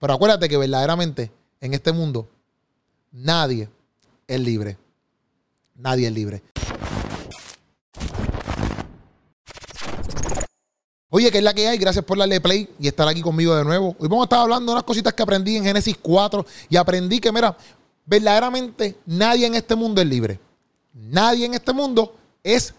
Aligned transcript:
Pero 0.00 0.14
acuérdate 0.14 0.48
que 0.48 0.56
verdaderamente 0.56 1.30
en 1.60 1.74
este 1.74 1.92
mundo 1.92 2.26
nadie 3.12 3.68
es 4.26 4.40
libre. 4.40 4.78
Nadie 5.74 6.08
es 6.08 6.12
libre. 6.12 6.42
Oye, 11.10 11.30
¿qué 11.30 11.38
es 11.38 11.44
la 11.44 11.52
que 11.52 11.68
hay? 11.68 11.76
Gracias 11.76 12.04
por 12.04 12.16
darle 12.16 12.40
play 12.40 12.68
y 12.78 12.88
estar 12.88 13.06
aquí 13.08 13.20
conmigo 13.20 13.54
de 13.54 13.64
nuevo. 13.64 13.94
Hoy 13.98 14.08
vamos 14.08 14.22
a 14.22 14.24
estar 14.24 14.38
hablando 14.38 14.72
de 14.72 14.76
unas 14.76 14.84
cositas 14.84 15.12
que 15.12 15.22
aprendí 15.22 15.56
en 15.56 15.64
Génesis 15.64 15.96
4 16.00 16.46
y 16.70 16.76
aprendí 16.76 17.20
que, 17.20 17.30
mira, 17.30 17.54
verdaderamente 18.06 18.96
nadie 19.04 19.46
en 19.46 19.54
este 19.54 19.74
mundo 19.74 20.00
es 20.00 20.06
libre. 20.06 20.40
Nadie 20.94 21.44
en 21.44 21.54
este 21.54 21.72
mundo 21.74 22.14
es 22.42 22.72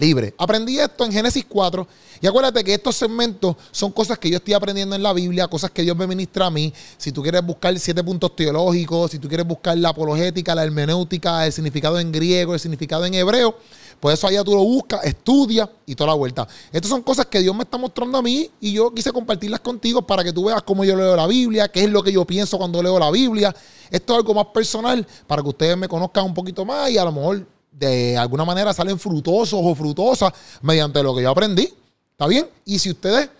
libre. 0.00 0.34
Aprendí 0.38 0.80
esto 0.80 1.04
en 1.04 1.12
Génesis 1.12 1.44
4 1.46 1.86
y 2.22 2.26
acuérdate 2.26 2.64
que 2.64 2.74
estos 2.74 2.96
segmentos 2.96 3.54
son 3.70 3.92
cosas 3.92 4.18
que 4.18 4.30
yo 4.30 4.38
estoy 4.38 4.54
aprendiendo 4.54 4.96
en 4.96 5.02
la 5.02 5.12
Biblia, 5.12 5.46
cosas 5.46 5.70
que 5.70 5.82
Dios 5.82 5.96
me 5.96 6.06
ministra 6.06 6.46
a 6.46 6.50
mí. 6.50 6.72
Si 6.96 7.12
tú 7.12 7.22
quieres 7.22 7.44
buscar 7.44 7.78
siete 7.78 8.02
puntos 8.02 8.34
teológicos, 8.34 9.10
si 9.10 9.18
tú 9.18 9.28
quieres 9.28 9.46
buscar 9.46 9.76
la 9.76 9.90
apologética, 9.90 10.54
la 10.54 10.64
hermenéutica, 10.64 11.46
el 11.46 11.52
significado 11.52 12.00
en 12.00 12.10
griego, 12.10 12.54
el 12.54 12.60
significado 12.60 13.04
en 13.04 13.14
hebreo, 13.14 13.54
pues 14.00 14.18
eso 14.18 14.26
allá 14.26 14.42
tú 14.42 14.54
lo 14.54 14.64
buscas, 14.64 15.04
estudias 15.04 15.68
y 15.84 15.94
toda 15.94 16.08
la 16.08 16.14
vuelta. 16.14 16.48
Estas 16.72 16.88
son 16.88 17.02
cosas 17.02 17.26
que 17.26 17.40
Dios 17.40 17.54
me 17.54 17.64
está 17.64 17.76
mostrando 17.76 18.16
a 18.16 18.22
mí 18.22 18.50
y 18.58 18.72
yo 18.72 18.94
quise 18.94 19.12
compartirlas 19.12 19.60
contigo 19.60 20.06
para 20.06 20.24
que 20.24 20.32
tú 20.32 20.44
veas 20.44 20.62
cómo 20.62 20.82
yo 20.84 20.96
leo 20.96 21.14
la 21.14 21.26
Biblia, 21.26 21.68
qué 21.68 21.84
es 21.84 21.90
lo 21.90 22.02
que 22.02 22.10
yo 22.10 22.24
pienso 22.24 22.56
cuando 22.56 22.82
leo 22.82 22.98
la 22.98 23.10
Biblia. 23.10 23.54
Esto 23.90 24.14
es 24.14 24.18
algo 24.18 24.32
más 24.32 24.46
personal 24.46 25.06
para 25.26 25.42
que 25.42 25.48
ustedes 25.48 25.76
me 25.76 25.88
conozcan 25.88 26.24
un 26.24 26.32
poquito 26.32 26.64
más 26.64 26.90
y 26.90 26.96
a 26.96 27.04
lo 27.04 27.12
mejor 27.12 27.46
de 27.72 28.16
alguna 28.16 28.44
manera 28.44 28.72
salen 28.72 28.98
frutosos 28.98 29.60
o 29.62 29.74
frutosas 29.74 30.32
mediante 30.62 31.02
lo 31.02 31.14
que 31.14 31.22
yo 31.22 31.30
aprendí. 31.30 31.72
¿Está 32.12 32.26
bien? 32.26 32.46
Y 32.64 32.78
si 32.78 32.90
ustedes 32.90 33.30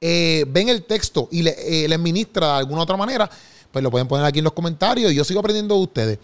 eh, 0.00 0.44
ven 0.48 0.68
el 0.68 0.84
texto 0.84 1.28
y 1.30 1.42
le, 1.42 1.56
eh, 1.58 1.88
les 1.88 1.98
ministra 1.98 2.46
de 2.46 2.58
alguna 2.58 2.82
otra 2.82 2.96
manera, 2.96 3.28
pues 3.70 3.82
lo 3.82 3.90
pueden 3.90 4.08
poner 4.08 4.24
aquí 4.24 4.38
en 4.38 4.44
los 4.44 4.52
comentarios 4.52 5.12
y 5.12 5.14
yo 5.14 5.24
sigo 5.24 5.40
aprendiendo 5.40 5.74
de 5.74 5.82
ustedes. 5.82 6.18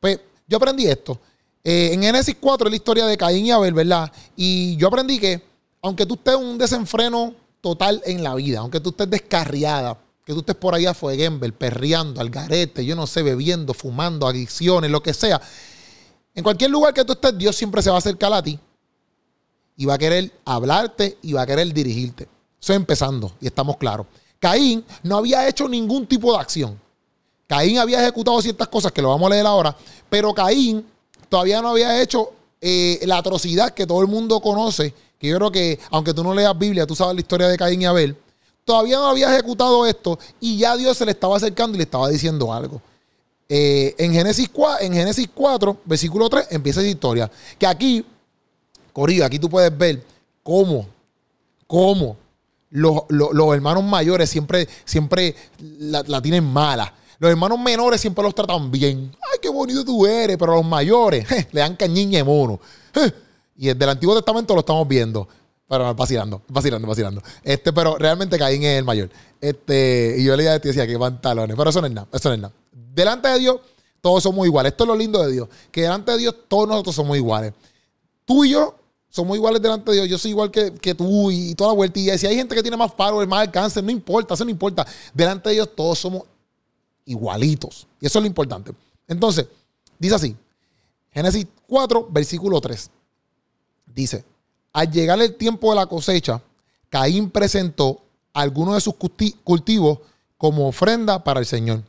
Pues 0.00 0.20
yo 0.46 0.56
aprendí 0.56 0.86
esto. 0.86 1.18
Eh, 1.62 1.90
en 1.92 2.02
Génesis 2.02 2.36
4 2.38 2.66
es 2.66 2.70
la 2.70 2.76
historia 2.76 3.06
de 3.06 3.16
Caín 3.16 3.46
y 3.46 3.50
Abel, 3.50 3.72
¿verdad? 3.72 4.12
Y 4.36 4.76
yo 4.76 4.88
aprendí 4.88 5.18
que, 5.18 5.42
aunque 5.80 6.04
tú 6.04 6.14
estés 6.14 6.34
un 6.34 6.58
desenfreno 6.58 7.34
total 7.60 8.02
en 8.04 8.22
la 8.22 8.34
vida, 8.34 8.58
aunque 8.58 8.80
tú 8.80 8.90
estés 8.90 9.08
descarriada, 9.08 9.96
que 10.26 10.34
tú 10.34 10.40
estés 10.40 10.54
por 10.56 10.74
ahí 10.74 10.84
a 10.84 10.92
fueguember, 10.92 11.52
perreando, 11.54 12.20
al 12.20 12.28
garete, 12.28 12.84
yo 12.84 12.94
no 12.94 13.06
sé, 13.06 13.22
bebiendo, 13.22 13.72
fumando, 13.72 14.26
adicciones, 14.26 14.90
lo 14.90 15.02
que 15.02 15.14
sea. 15.14 15.40
En 16.34 16.42
cualquier 16.42 16.70
lugar 16.70 16.92
que 16.92 17.04
tú 17.04 17.12
estés, 17.12 17.36
Dios 17.38 17.54
siempre 17.54 17.80
se 17.80 17.90
va 17.90 17.96
a 17.96 17.98
acercar 17.98 18.32
a 18.32 18.42
ti 18.42 18.58
y 19.76 19.86
va 19.86 19.94
a 19.94 19.98
querer 19.98 20.32
hablarte 20.44 21.18
y 21.22 21.32
va 21.32 21.42
a 21.42 21.46
querer 21.46 21.72
dirigirte. 21.72 22.28
Eso 22.60 22.72
empezando, 22.72 23.32
y 23.40 23.46
estamos 23.46 23.76
claros. 23.76 24.06
Caín 24.38 24.84
no 25.02 25.18
había 25.18 25.46
hecho 25.48 25.68
ningún 25.68 26.06
tipo 26.06 26.32
de 26.32 26.38
acción. 26.38 26.80
Caín 27.46 27.78
había 27.78 28.02
ejecutado 28.02 28.40
ciertas 28.42 28.68
cosas 28.68 28.92
que 28.92 29.02
lo 29.02 29.10
vamos 29.10 29.26
a 29.26 29.34
leer 29.34 29.46
ahora, 29.46 29.76
pero 30.08 30.34
Caín 30.34 30.84
todavía 31.28 31.60
no 31.60 31.70
había 31.70 32.00
hecho 32.02 32.32
eh, 32.60 33.00
la 33.04 33.18
atrocidad 33.18 33.74
que 33.74 33.86
todo 33.86 34.00
el 34.00 34.08
mundo 34.08 34.40
conoce, 34.40 34.94
que 35.18 35.28
yo 35.28 35.36
creo 35.36 35.52
que, 35.52 35.78
aunque 35.90 36.14
tú 36.14 36.24
no 36.24 36.34
leas 36.34 36.58
Biblia, 36.58 36.86
tú 36.86 36.96
sabes 36.96 37.14
la 37.14 37.20
historia 37.20 37.48
de 37.48 37.56
Caín 37.56 37.82
y 37.82 37.86
Abel, 37.86 38.16
todavía 38.64 38.96
no 38.96 39.06
había 39.06 39.32
ejecutado 39.32 39.86
esto 39.86 40.18
y 40.40 40.58
ya 40.58 40.76
Dios 40.76 40.96
se 40.96 41.04
le 41.04 41.12
estaba 41.12 41.36
acercando 41.36 41.76
y 41.76 41.78
le 41.78 41.84
estaba 41.84 42.08
diciendo 42.08 42.52
algo. 42.52 42.80
Eh, 43.48 43.94
en, 43.98 44.12
Génesis 44.12 44.48
4, 44.48 44.86
en 44.86 44.92
Génesis 44.94 45.28
4, 45.32 45.78
versículo 45.84 46.28
3, 46.28 46.48
empieza 46.50 46.80
esa 46.80 46.90
historia. 46.90 47.30
Que 47.58 47.66
aquí, 47.66 48.04
Corillo, 48.92 49.24
aquí 49.24 49.38
tú 49.38 49.48
puedes 49.48 49.76
ver 49.76 50.02
cómo, 50.42 50.86
cómo 51.66 52.16
los, 52.70 53.04
hermanos 53.54 53.84
mayores 53.84 54.30
siempre, 54.30 54.68
siempre 54.84 55.34
la, 55.58 56.02
la 56.06 56.20
tienen 56.20 56.44
mala 56.44 56.92
los 57.18 57.30
hermanos 57.30 57.58
menores 57.58 58.00
siempre 58.00 58.22
los 58.22 58.34
tratan 58.34 58.70
bien. 58.70 59.10
Ay, 59.32 59.38
qué 59.40 59.48
bonito 59.48 59.84
tú 59.84 60.06
eres. 60.06 60.36
Pero 60.36 60.56
los 60.56 60.64
mayores 60.64 61.26
le 61.52 61.60
dan 61.60 61.76
cañiña 61.76 62.18
de 62.18 62.24
mono. 62.24 62.60
y 63.56 63.68
desde 63.68 63.84
el 63.84 63.90
Antiguo 63.90 64.14
Testamento 64.14 64.54
lo 64.54 64.60
estamos 64.60 64.86
viendo. 64.86 65.28
Pero 65.66 65.94
vacilando, 65.94 66.42
vacilando, 66.48 66.86
vacilando. 66.86 67.22
Este, 67.42 67.72
pero 67.72 67.96
realmente 67.96 68.38
Caín 68.38 68.62
es 68.62 68.78
el 68.78 68.84
mayor. 68.84 69.10
Este, 69.40 70.16
y 70.18 70.24
yo 70.24 70.36
le 70.36 70.44
decía 70.58 70.86
que 70.86 70.98
pantalones. 70.98 71.56
Pero 71.56 71.70
eso 71.70 71.80
no 71.80 71.86
es 71.86 71.92
nada. 71.92 72.06
Eso 72.12 72.28
no 72.28 72.34
es 72.34 72.40
nada. 72.40 72.54
Delante 72.72 73.28
de 73.28 73.38
Dios, 73.38 73.60
todos 74.00 74.22
somos 74.22 74.46
iguales. 74.46 74.72
Esto 74.72 74.84
es 74.84 74.88
lo 74.88 74.96
lindo 74.96 75.24
de 75.24 75.32
Dios. 75.32 75.48
Que 75.70 75.82
delante 75.82 76.12
de 76.12 76.18
Dios, 76.18 76.34
todos 76.48 76.68
nosotros 76.68 76.94
somos 76.94 77.16
iguales. 77.16 77.54
Tú 78.26 78.44
y 78.44 78.50
yo 78.50 78.76
somos 79.08 79.36
iguales 79.36 79.62
delante 79.62 79.90
de 79.90 79.96
Dios. 79.98 80.08
Yo 80.08 80.18
soy 80.18 80.32
igual 80.32 80.50
que, 80.50 80.94
tú 80.94 81.30
y 81.30 81.54
toda 81.54 81.70
la 81.70 81.76
vuelta. 81.76 81.98
Y 81.98 82.18
si 82.18 82.26
hay 82.26 82.36
gente 82.36 82.54
que 82.54 82.62
tiene 82.62 82.76
más 82.76 82.92
paro, 82.92 83.26
más 83.26 83.40
alcance, 83.40 83.80
no 83.80 83.90
importa, 83.90 84.34
eso 84.34 84.44
no 84.44 84.50
importa. 84.50 84.86
Delante 85.14 85.48
de 85.48 85.54
Dios, 85.54 85.70
todos 85.74 85.98
somos 85.98 86.24
igualitos. 87.06 87.86
Y 88.00 88.06
eso 88.06 88.18
es 88.18 88.22
lo 88.22 88.26
importante. 88.26 88.72
Entonces, 89.08 89.46
dice 89.98 90.14
así, 90.14 90.36
Génesis 91.10 91.46
4, 91.68 92.08
versículo 92.10 92.60
3. 92.60 92.90
Dice, 93.86 94.24
al 94.74 94.90
llegar 94.90 95.20
el 95.22 95.36
tiempo 95.36 95.70
de 95.70 95.76
la 95.76 95.86
cosecha, 95.86 96.42
Caín 96.90 97.30
presentó 97.30 98.02
algunos 98.32 98.74
de 98.74 98.80
sus 98.80 98.94
cultivos 99.44 100.00
como 100.36 100.68
ofrenda 100.68 101.22
para 101.22 101.40
el 101.40 101.46
Señor. 101.46 101.82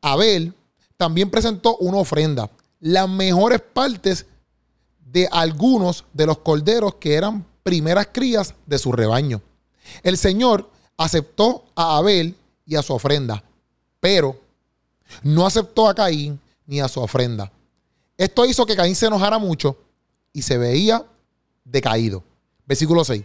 Abel 0.00 0.54
también 0.96 1.28
presentó 1.28 1.76
una 1.78 1.98
ofrenda, 1.98 2.48
las 2.78 3.08
mejores 3.08 3.60
partes 3.60 4.26
de 5.04 5.28
algunos 5.30 6.04
de 6.12 6.26
los 6.26 6.38
corderos 6.38 6.94
que 6.94 7.14
eran 7.14 7.44
primeras 7.64 8.08
crías 8.12 8.54
de 8.64 8.78
su 8.78 8.92
rebaño. 8.92 9.42
El 10.04 10.16
Señor 10.16 10.70
aceptó 10.96 11.64
a 11.74 11.96
Abel 11.96 12.36
y 12.64 12.76
a 12.76 12.82
su 12.82 12.94
ofrenda, 12.94 13.42
pero 13.98 14.38
no 15.24 15.46
aceptó 15.46 15.88
a 15.88 15.94
Caín 15.94 16.38
ni 16.66 16.80
a 16.80 16.86
su 16.86 17.00
ofrenda. 17.00 17.50
Esto 18.16 18.46
hizo 18.46 18.64
que 18.66 18.76
Caín 18.76 18.94
se 18.94 19.06
enojara 19.06 19.38
mucho 19.38 19.76
y 20.32 20.42
se 20.42 20.58
veía 20.58 21.04
decaído. 21.64 22.22
Versículo 22.66 23.04
6. 23.04 23.24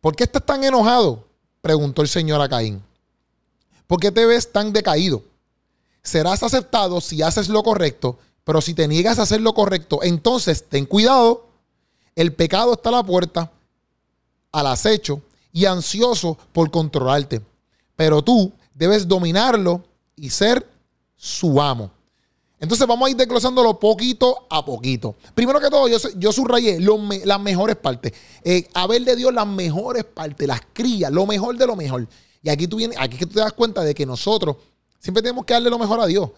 ¿Por 0.00 0.16
qué 0.16 0.24
estás 0.24 0.44
tan 0.44 0.64
enojado? 0.64 1.24
Preguntó 1.62 2.02
el 2.02 2.08
Señor 2.08 2.40
a 2.40 2.48
Caín. 2.48 2.82
¿Por 3.86 4.00
qué 4.00 4.10
te 4.10 4.26
ves 4.26 4.50
tan 4.52 4.72
decaído? 4.72 5.22
Serás 6.02 6.42
aceptado 6.42 7.00
si 7.00 7.22
haces 7.22 7.48
lo 7.48 7.62
correcto, 7.62 8.18
pero 8.44 8.60
si 8.60 8.74
te 8.74 8.86
niegas 8.86 9.18
a 9.18 9.22
hacer 9.22 9.40
lo 9.40 9.54
correcto, 9.54 10.02
entonces 10.02 10.68
ten 10.68 10.84
cuidado. 10.84 11.46
El 12.14 12.34
pecado 12.34 12.74
está 12.74 12.90
a 12.90 12.92
la 12.92 13.02
puerta, 13.02 13.50
al 14.52 14.66
acecho 14.66 15.22
y 15.52 15.64
ansioso 15.64 16.36
por 16.52 16.70
controlarte. 16.70 17.40
Pero 17.96 18.22
tú 18.22 18.52
debes 18.74 19.08
dominarlo 19.08 19.82
y 20.16 20.28
ser 20.28 20.68
su 21.16 21.60
amo. 21.62 21.90
Entonces 22.64 22.86
vamos 22.86 23.06
a 23.06 23.10
ir 23.10 23.16
desglosándolo 23.18 23.78
poquito 23.78 24.46
a 24.48 24.64
poquito. 24.64 25.16
Primero 25.34 25.60
que 25.60 25.68
todo, 25.68 25.86
yo, 25.86 26.32
subrayé 26.32 26.78
las 27.26 27.38
mejores 27.38 27.76
partes. 27.76 28.14
Eh, 28.42 28.66
ver 28.88 29.04
de 29.04 29.16
Dios 29.16 29.34
las 29.34 29.46
mejores 29.46 30.02
partes, 30.04 30.48
las 30.48 30.62
crías, 30.72 31.12
lo 31.12 31.26
mejor 31.26 31.58
de 31.58 31.66
lo 31.66 31.76
mejor. 31.76 32.08
Y 32.42 32.48
aquí 32.48 32.66
tú 32.66 32.78
vienes, 32.78 32.96
aquí 32.98 33.18
que 33.18 33.26
tú 33.26 33.34
te 33.34 33.40
das 33.40 33.52
cuenta 33.52 33.82
de 33.82 33.94
que 33.94 34.06
nosotros 34.06 34.56
siempre 34.98 35.22
tenemos 35.22 35.44
que 35.44 35.52
darle 35.52 35.68
lo 35.68 35.78
mejor 35.78 36.00
a 36.00 36.06
Dios. 36.06 36.30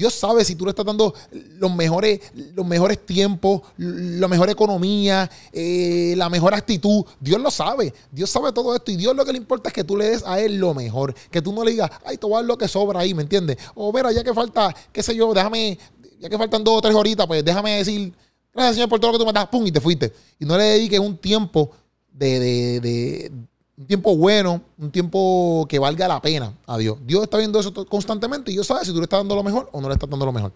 Dios 0.00 0.14
sabe 0.14 0.46
si 0.46 0.54
tú 0.54 0.64
le 0.64 0.70
estás 0.70 0.86
dando 0.86 1.12
los 1.58 1.74
mejores, 1.74 2.20
los 2.54 2.64
mejores 2.64 3.04
tiempos, 3.04 3.60
la 3.76 4.28
mejor 4.28 4.48
economía, 4.48 5.30
eh, 5.52 6.14
la 6.16 6.30
mejor 6.30 6.54
actitud. 6.54 7.04
Dios 7.20 7.38
lo 7.38 7.50
sabe. 7.50 7.92
Dios 8.10 8.30
sabe 8.30 8.50
todo 8.50 8.74
esto. 8.74 8.90
Y 8.90 8.96
Dios 8.96 9.14
lo 9.14 9.26
que 9.26 9.32
le 9.32 9.36
importa 9.36 9.68
es 9.68 9.74
que 9.74 9.84
tú 9.84 9.98
le 9.98 10.06
des 10.06 10.24
a 10.24 10.40
Él 10.40 10.56
lo 10.56 10.72
mejor. 10.72 11.14
Que 11.30 11.42
tú 11.42 11.52
no 11.52 11.62
le 11.62 11.72
digas, 11.72 11.90
ay, 12.02 12.16
te 12.16 12.26
lo 12.26 12.56
que 12.56 12.66
sobra 12.66 13.00
ahí, 13.00 13.12
¿me 13.12 13.24
entiendes? 13.24 13.58
O 13.74 13.92
mira, 13.92 14.10
ya 14.10 14.24
que 14.24 14.32
falta, 14.32 14.74
qué 14.90 15.02
sé 15.02 15.14
yo, 15.14 15.34
déjame, 15.34 15.78
ya 16.18 16.30
que 16.30 16.38
faltan 16.38 16.64
dos 16.64 16.78
o 16.78 16.80
tres 16.80 16.94
horitas, 16.94 17.26
pues 17.26 17.44
déjame 17.44 17.76
decir, 17.76 18.14
gracias 18.54 18.76
Señor 18.76 18.88
por 18.88 19.00
todo 19.00 19.12
lo 19.12 19.18
que 19.18 19.22
tú 19.22 19.26
me 19.26 19.34
das, 19.34 19.48
pum, 19.48 19.66
y 19.66 19.70
te 19.70 19.82
fuiste. 19.82 20.14
Y 20.38 20.46
no 20.46 20.56
le 20.56 20.64
dediques 20.64 20.98
un 20.98 21.18
tiempo 21.18 21.72
de, 22.10 22.40
de, 22.40 22.80
de 22.80 23.32
un 23.80 23.86
tiempo 23.86 24.14
bueno, 24.14 24.60
un 24.76 24.90
tiempo 24.90 25.64
que 25.66 25.78
valga 25.78 26.06
la 26.06 26.20
pena 26.20 26.52
a 26.66 26.76
Dios. 26.76 26.98
Dios 27.06 27.22
está 27.22 27.38
viendo 27.38 27.58
eso 27.58 27.72
constantemente 27.86 28.50
y 28.50 28.54
Dios 28.54 28.66
sabe 28.66 28.84
si 28.84 28.92
tú 28.92 28.98
le 28.98 29.04
estás 29.04 29.20
dando 29.20 29.34
lo 29.34 29.42
mejor 29.42 29.70
o 29.72 29.80
no 29.80 29.88
le 29.88 29.94
estás 29.94 30.08
dando 30.08 30.26
lo 30.26 30.32
mejor. 30.32 30.52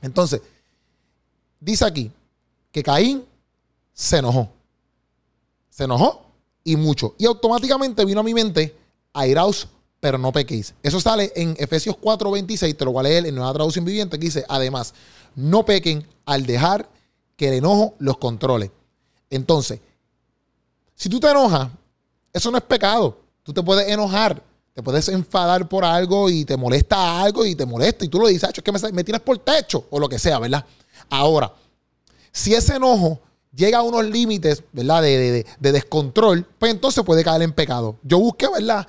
Entonces, 0.00 0.40
dice 1.58 1.84
aquí 1.84 2.08
que 2.70 2.84
Caín 2.84 3.24
se 3.92 4.18
enojó. 4.18 4.48
Se 5.70 5.84
enojó 5.84 6.24
y 6.62 6.76
mucho. 6.76 7.16
Y 7.18 7.26
automáticamente 7.26 8.04
vino 8.04 8.20
a 8.20 8.22
mi 8.22 8.32
mente, 8.32 8.76
airaos, 9.12 9.66
pero 9.98 10.16
no 10.16 10.30
pequéis. 10.30 10.72
Eso 10.84 11.00
sale 11.00 11.32
en 11.34 11.56
Efesios 11.58 11.96
4:26, 11.96 12.76
te 12.76 12.84
lo 12.84 12.92
voy 12.92 13.00
a 13.00 13.08
leer 13.08 13.26
en 13.26 13.34
Nueva 13.34 13.54
Traducción 13.54 13.84
Viviente, 13.84 14.20
que 14.20 14.26
dice, 14.26 14.44
además, 14.48 14.94
no 15.34 15.64
pequen 15.64 16.06
al 16.24 16.46
dejar 16.46 16.88
que 17.34 17.48
el 17.48 17.54
enojo 17.54 17.94
los 17.98 18.18
controle. 18.18 18.70
Entonces, 19.30 19.80
si 20.94 21.08
tú 21.08 21.18
te 21.18 21.28
enojas 21.28 21.70
eso 22.36 22.50
no 22.50 22.58
es 22.58 22.64
pecado. 22.64 23.16
Tú 23.42 23.52
te 23.52 23.62
puedes 23.62 23.88
enojar, 23.88 24.42
te 24.74 24.82
puedes 24.82 25.08
enfadar 25.08 25.66
por 25.66 25.84
algo 25.84 26.28
y 26.28 26.44
te 26.44 26.56
molesta 26.56 27.22
algo 27.22 27.46
y 27.46 27.54
te 27.54 27.64
molesta 27.64 28.04
y 28.04 28.08
tú 28.08 28.18
lo 28.18 28.26
dices, 28.26 28.50
es 28.54 28.62
que 28.62 28.92
me, 28.92 29.04
tienes 29.04 29.22
por 29.22 29.38
techo 29.38 29.86
o 29.88 29.98
lo 29.98 30.06
que 30.06 30.18
sea, 30.18 30.38
¿verdad? 30.38 30.64
Ahora, 31.08 31.50
si 32.30 32.54
ese 32.54 32.76
enojo 32.76 33.20
llega 33.54 33.78
a 33.78 33.82
unos 33.82 34.04
límites, 34.04 34.62
¿verdad? 34.72 35.00
De, 35.00 35.46
de, 35.58 35.72
descontrol, 35.72 36.46
pues 36.58 36.72
entonces 36.72 37.02
puede 37.04 37.24
caer 37.24 37.40
en 37.40 37.52
pecado. 37.52 37.96
Yo 38.02 38.18
busqué, 38.18 38.48
¿verdad? 38.48 38.86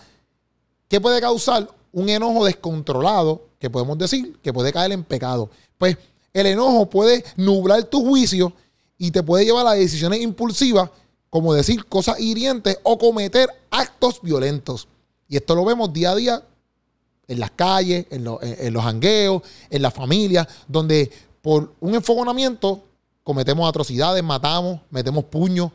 ¿Qué 0.89 0.99
puede 0.99 1.21
causar 1.21 1.69
un 1.94 2.09
enojo 2.09 2.44
descontrolado, 2.44 3.47
que 3.59 3.69
podemos 3.69 3.97
decir 3.97 4.38
que 4.44 4.51
puede 4.51 4.73
caer 4.73 4.91
en 4.91 5.05
pecado? 5.05 5.49
Pues 5.77 5.97
el 6.33 6.47
enojo 6.47 6.89
puede 6.89 7.23
nublar 7.38 7.85
tu 7.85 8.03
juicio 8.03 8.51
y 8.97 9.11
te 9.11 9.23
puede 9.23 9.45
llevar 9.45 9.67
a 9.67 9.71
decisiones 9.71 10.19
impulsivas, 10.19 10.89
como 11.29 11.53
decir 11.53 11.85
cosas 11.85 12.19
hirientes 12.19 12.79
o 12.83 12.97
cometer 12.97 13.50
actos 13.69 14.21
violentos. 14.21 14.88
Y 15.27 15.35
esto 15.35 15.56
lo 15.56 15.65
vemos 15.65 15.91
día 15.91 16.12
a 16.12 16.15
día 16.15 16.44
en 17.27 17.39
las 17.39 17.51
calles, 17.51 18.06
en, 18.09 18.24
los 18.24 18.85
hangueos, 18.85 19.41
en 19.69 19.81
las 19.81 19.94
familias, 19.94 20.47
donde 20.68 21.12
por 21.41 21.74
un 21.79 21.95
enfogonamiento 21.95 22.83
cometemos 23.24 23.68
atrocidades, 23.68 24.24
matamos, 24.24 24.79
metemos 24.89 25.25
puños, 25.25 25.71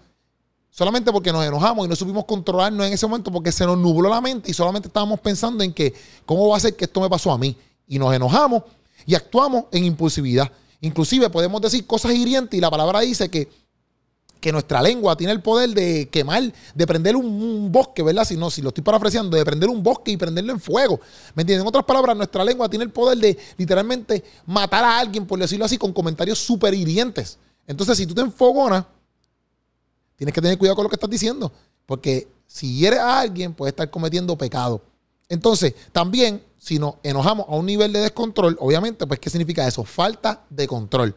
solamente 0.71 1.13
porque 1.13 1.31
nos 1.31 1.45
enojamos 1.45 1.85
y 1.85 1.89
no 1.91 1.97
supimos 1.97 2.25
controlarnos 2.25 2.87
en 2.87 2.95
ese 2.95 3.07
momento 3.07 3.31
porque 3.31 3.53
se 3.53 3.67
nos 3.67 3.77
nubló 3.77 4.09
la 4.09 4.23
mente 4.23 4.51
y 4.51 4.55
solamente 4.55 4.89
estábamos 4.89 5.21
pensando 5.21 5.63
en 5.63 5.75
que, 5.75 5.93
¿cómo 6.25 6.49
va 6.49 6.57
a 6.57 6.61
ser 6.61 6.75
que 6.75 6.87
esto 6.87 7.01
me 7.01 7.11
pasó 7.11 7.31
a 7.31 7.37
mí? 7.37 7.55
Y 7.87 7.99
nos 7.99 8.15
enojamos 8.15 8.63
y 9.05 9.15
actuamos 9.15 9.65
en 9.73 9.85
impulsividad. 9.85 10.51
Inclusive 10.81 11.29
podemos 11.29 11.61
decir 11.61 11.87
cosas 11.87 12.13
hirientes 12.13 12.57
y 12.57 12.61
la 12.61 12.71
palabra 12.71 13.01
dice 13.01 13.29
que, 13.29 13.49
que 14.43 14.51
nuestra 14.51 14.83
lengua 14.83 15.17
tiene 15.17 15.33
el 15.33 15.41
poder 15.41 15.71
de 15.71 16.09
quemar, 16.11 16.53
de 16.75 16.87
prender 16.87 17.15
un, 17.15 17.71
bosque, 17.71 18.03
¿verdad? 18.03 18.25
Si 18.25 18.37
no, 18.37 18.51
si 18.51 18.61
lo 18.61 18.69
estoy 18.69 18.83
parafraseando, 18.83 19.37
de 19.37 19.45
prender 19.45 19.71
un 19.71 19.83
bosque 19.85 20.11
y 20.11 20.17
prenderlo 20.17 20.53
en 20.53 20.61
fuego. 20.61 21.01
¿Me 21.35 21.43
entienden? 21.43 21.63
En 21.63 21.69
otras 21.69 21.85
palabras, 21.85 22.17
nuestra 22.17 22.45
lengua 22.45 22.69
tiene 22.69 22.85
el 22.85 22.91
poder 22.91 23.19
de 23.19 23.39
literalmente 23.57 24.25
matar 24.45 24.85
a 24.85 24.99
alguien, 24.99 25.27
por 25.27 25.39
decirlo 25.39 25.65
así, 25.65 25.79
con 25.79 25.93
comentarios 25.93 26.41
súper 26.41 26.75
hirientes. 26.75 27.39
Entonces, 27.69 27.97
si 27.97 28.05
tú 28.05 28.15
te 28.15 28.21
enfogonas, 28.21 28.85
tienes 30.17 30.35
que 30.35 30.43
tener 30.43 30.59
cuidado 30.59 30.75
con 30.75 30.83
lo 30.83 30.91
que 30.91 30.97
estás 30.97 31.09
diciendo. 31.09 31.53
Porque 31.87 32.27
si 32.45 32.77
hieres 32.77 32.99
a 32.99 33.21
alguien, 33.21 33.55
puede 33.55 33.71
estar 33.71 33.89
cometiendo 33.91 34.37
pecado. 34.37 34.83
Entonces, 35.29 35.73
también 35.93 36.43
si 36.59 36.81
nos 36.81 36.97
enojamos 37.05 37.47
a 37.49 37.53
un 37.53 37.67
nivel 37.67 37.93
de 37.93 38.01
descontrol, 38.01 38.57
obviamente, 38.59 39.07
pues, 39.07 39.21
¿qué 39.21 39.31
significa 39.31 39.67
eso? 39.69 39.85
Falta 39.85 40.45
de 40.51 40.67
control. 40.67 41.15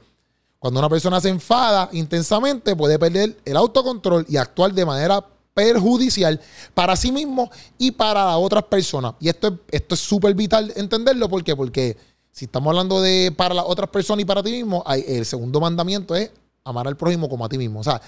Cuando 0.65 0.79
una 0.79 0.89
persona 0.89 1.21
se 1.21 1.29
enfada 1.29 1.89
intensamente, 1.91 2.75
puede 2.75 2.97
perder 2.97 3.37
el 3.45 3.55
autocontrol 3.55 4.25
y 4.27 4.37
actuar 4.37 4.73
de 4.73 4.83
manera 4.83 5.23
perjudicial 5.53 6.41
para 6.73 6.95
sí 6.95 7.11
mismo 7.11 7.51
y 7.77 7.91
para 7.91 8.25
las 8.25 8.37
otras 8.37 8.63
personas. 8.63 9.13
Y 9.19 9.29
esto 9.29 9.49
es 9.49 9.53
esto 9.69 9.93
es 9.93 10.01
súper 10.01 10.33
vital 10.33 10.73
entenderlo. 10.75 11.29
¿Por 11.29 11.43
qué? 11.43 11.55
Porque 11.55 11.95
si 12.31 12.45
estamos 12.45 12.71
hablando 12.71 12.99
de 12.99 13.31
para 13.37 13.53
las 13.53 13.65
otras 13.67 13.91
personas 13.91 14.23
y 14.23 14.25
para 14.25 14.41
ti 14.41 14.53
mismo, 14.53 14.83
el 14.87 15.23
segundo 15.27 15.59
mandamiento 15.59 16.15
es 16.15 16.31
amar 16.63 16.87
al 16.87 16.97
prójimo 16.97 17.29
como 17.29 17.45
a 17.45 17.49
ti 17.49 17.59
mismo. 17.59 17.81
O 17.81 17.83
sea, 17.83 18.01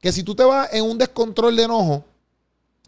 que 0.00 0.10
si 0.10 0.24
tú 0.24 0.34
te 0.34 0.42
vas 0.42 0.68
en 0.72 0.82
un 0.82 0.98
descontrol 0.98 1.54
de 1.54 1.62
enojo, 1.62 2.02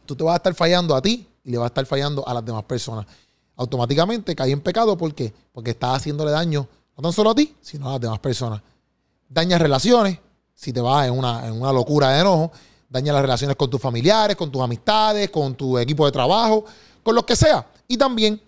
tú 0.07 0.17
te 0.17 0.25
vas 0.25 0.33
a 0.33 0.37
estar 0.39 0.55
fallando 0.55 0.97
a 0.97 1.01
ti 1.01 1.25
y 1.45 1.53
le 1.53 1.59
vas 1.59 1.67
a 1.67 1.69
estar 1.69 1.87
fallando 1.87 2.27
a 2.27 2.35
las 2.35 2.45
demás 2.45 2.65
personas 2.65 3.07
automáticamente 3.55 4.35
cae 4.35 4.51
en 4.51 4.61
pecado. 4.61 4.99
¿Por 4.99 5.15
qué? 5.15 5.33
Porque 5.53 5.71
estás 5.71 5.99
haciéndole 5.99 6.33
daño 6.33 6.67
no 6.97 7.03
tan 7.03 7.13
solo 7.13 7.31
a 7.31 7.35
ti, 7.37 7.55
sino 7.61 7.89
a 7.89 7.93
las 7.93 8.01
demás 8.01 8.19
personas. 8.19 8.61
Dañas 9.29 9.61
relaciones, 9.61 10.19
si 10.55 10.73
te 10.73 10.81
vas 10.81 11.07
en 11.07 11.17
una, 11.17 11.47
en 11.47 11.53
una 11.53 11.73
locura 11.73 12.11
de 12.11 12.21
enojo, 12.21 12.51
daña 12.89 13.13
las 13.13 13.23
relaciones 13.23 13.57
con 13.57 13.69
tus 13.69 13.81
familiares, 13.81 14.37
con 14.37 14.51
tus 14.51 14.63
amistades, 14.63 15.31
con 15.31 15.55
tu 15.55 15.79
equipo 15.79 16.07
de 16.07 16.13
trabajo, 16.13 16.65
con 17.03 17.15
lo 17.15 17.25
que 17.25 17.37
sea. 17.37 17.67
Y 17.87 17.97
también, 17.97 18.41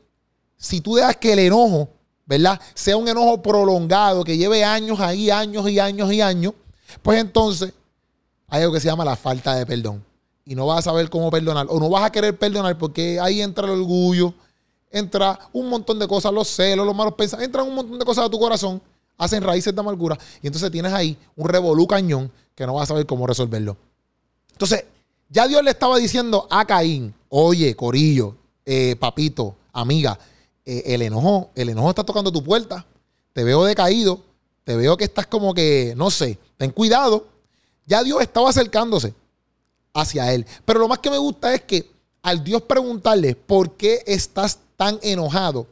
si 0.56 0.80
tú 0.80 0.94
dejas 0.94 1.16
que 1.16 1.32
el 1.32 1.40
enojo, 1.40 1.88
¿verdad? 2.26 2.60
Sea 2.74 2.96
un 2.96 3.08
enojo 3.08 3.42
prolongado, 3.42 4.24
que 4.24 4.36
lleve 4.36 4.64
años 4.64 5.00
ahí, 5.00 5.30
años 5.30 5.68
y 5.68 5.78
años 5.78 6.12
y 6.12 6.20
años, 6.20 6.54
pues 7.02 7.20
entonces 7.20 7.72
hay 8.48 8.62
algo 8.62 8.74
que 8.74 8.80
se 8.80 8.88
llama 8.88 9.04
la 9.04 9.16
falta 9.16 9.54
de 9.54 9.66
perdón. 9.66 10.04
Y 10.44 10.54
no 10.54 10.66
vas 10.66 10.80
a 10.80 10.82
saber 10.90 11.10
cómo 11.10 11.30
perdonar, 11.30 11.66
o 11.68 11.78
no 11.78 11.88
vas 11.88 12.04
a 12.04 12.10
querer 12.10 12.36
perdonar 12.38 12.76
porque 12.78 13.20
ahí 13.20 13.40
entra 13.40 13.66
el 13.66 13.72
orgullo, 13.72 14.34
entra 14.90 15.38
un 15.52 15.68
montón 15.68 15.98
de 15.98 16.08
cosas, 16.08 16.32
los 16.32 16.48
celos, 16.48 16.84
los 16.84 16.94
malos 16.94 17.14
pensamientos, 17.14 17.46
entran 17.48 17.68
un 17.68 17.74
montón 17.74 17.98
de 17.98 18.04
cosas 18.04 18.26
a 18.26 18.30
tu 18.30 18.38
corazón, 18.38 18.82
hacen 19.20 19.42
raíces 19.42 19.74
de 19.74 19.80
amargura 19.80 20.18
y 20.42 20.46
entonces 20.46 20.70
tienes 20.70 20.92
ahí 20.92 21.16
un 21.36 21.48
revolú 21.48 21.86
cañón 21.86 22.30
que 22.54 22.66
no 22.66 22.74
vas 22.74 22.84
a 22.84 22.86
saber 22.86 23.06
cómo 23.06 23.26
resolverlo. 23.26 23.76
Entonces, 24.52 24.84
ya 25.28 25.46
Dios 25.46 25.62
le 25.62 25.70
estaba 25.70 25.96
diciendo 25.98 26.46
a 26.50 26.64
Caín, 26.64 27.14
oye, 27.28 27.76
Corillo, 27.76 28.34
eh, 28.66 28.96
papito, 28.98 29.56
amiga, 29.72 30.18
eh, 30.64 30.82
el 30.86 31.02
enojo, 31.02 31.50
el 31.54 31.68
enojo 31.68 31.90
está 31.90 32.04
tocando 32.04 32.32
tu 32.32 32.42
puerta, 32.42 32.84
te 33.32 33.44
veo 33.44 33.64
decaído, 33.64 34.20
te 34.64 34.76
veo 34.76 34.96
que 34.96 35.04
estás 35.04 35.26
como 35.26 35.54
que, 35.54 35.94
no 35.96 36.10
sé, 36.10 36.38
ten 36.56 36.70
cuidado. 36.70 37.26
Ya 37.86 38.02
Dios 38.02 38.20
estaba 38.20 38.50
acercándose 38.50 39.14
hacia 39.94 40.32
él. 40.32 40.46
Pero 40.64 40.80
lo 40.80 40.88
más 40.88 40.98
que 40.98 41.10
me 41.10 41.18
gusta 41.18 41.54
es 41.54 41.62
que 41.62 41.90
al 42.22 42.44
Dios 42.44 42.62
preguntarle, 42.62 43.34
¿por 43.34 43.72
qué 43.72 44.02
estás 44.06 44.58
tan 44.80 44.98
enojado. 45.02 45.66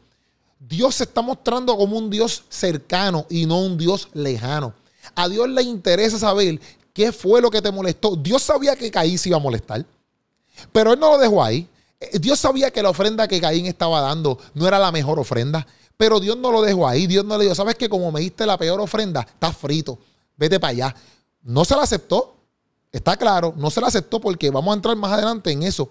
Dios 0.58 0.96
se 0.96 1.04
está 1.04 1.22
mostrando 1.22 1.76
como 1.76 1.96
un 1.96 2.10
Dios 2.10 2.44
cercano 2.48 3.26
y 3.30 3.46
no 3.46 3.60
un 3.60 3.78
Dios 3.78 4.08
lejano. 4.12 4.74
A 5.14 5.28
Dios 5.28 5.48
le 5.48 5.62
interesa 5.62 6.18
saber 6.18 6.60
qué 6.92 7.12
fue 7.12 7.40
lo 7.40 7.50
que 7.50 7.62
te 7.62 7.70
molestó. 7.70 8.16
Dios 8.16 8.42
sabía 8.42 8.76
que 8.76 8.90
Caín 8.90 9.18
se 9.18 9.28
iba 9.28 9.38
a 9.38 9.40
molestar, 9.40 9.84
pero 10.72 10.92
él 10.92 11.00
no 11.00 11.12
lo 11.12 11.18
dejó 11.18 11.42
ahí. 11.42 11.68
Eh, 12.00 12.18
Dios 12.18 12.38
sabía 12.38 12.70
que 12.70 12.82
la 12.82 12.90
ofrenda 12.90 13.28
que 13.28 13.40
Caín 13.40 13.66
estaba 13.66 14.00
dando 14.00 14.38
no 14.54 14.66
era 14.66 14.78
la 14.78 14.90
mejor 14.90 15.18
ofrenda, 15.18 15.66
pero 15.96 16.20
Dios 16.20 16.36
no 16.36 16.50
lo 16.50 16.62
dejó 16.62 16.88
ahí. 16.88 17.06
Dios 17.06 17.24
no 17.24 17.38
le 17.38 17.44
dijo, 17.44 17.54
sabes 17.54 17.76
que 17.76 17.88
como 17.88 18.10
me 18.10 18.20
diste 18.20 18.46
la 18.46 18.58
peor 18.58 18.80
ofrenda, 18.80 19.20
estás 19.20 19.56
frito, 19.56 19.98
vete 20.36 20.58
para 20.58 20.70
allá. 20.70 20.96
No 21.42 21.64
se 21.64 21.76
la 21.76 21.82
aceptó, 21.82 22.36
está 22.90 23.16
claro, 23.16 23.54
no 23.56 23.70
se 23.70 23.80
la 23.80 23.86
aceptó 23.86 24.20
porque 24.20 24.50
vamos 24.50 24.72
a 24.72 24.76
entrar 24.76 24.96
más 24.96 25.12
adelante 25.12 25.50
en 25.52 25.62
eso. 25.62 25.88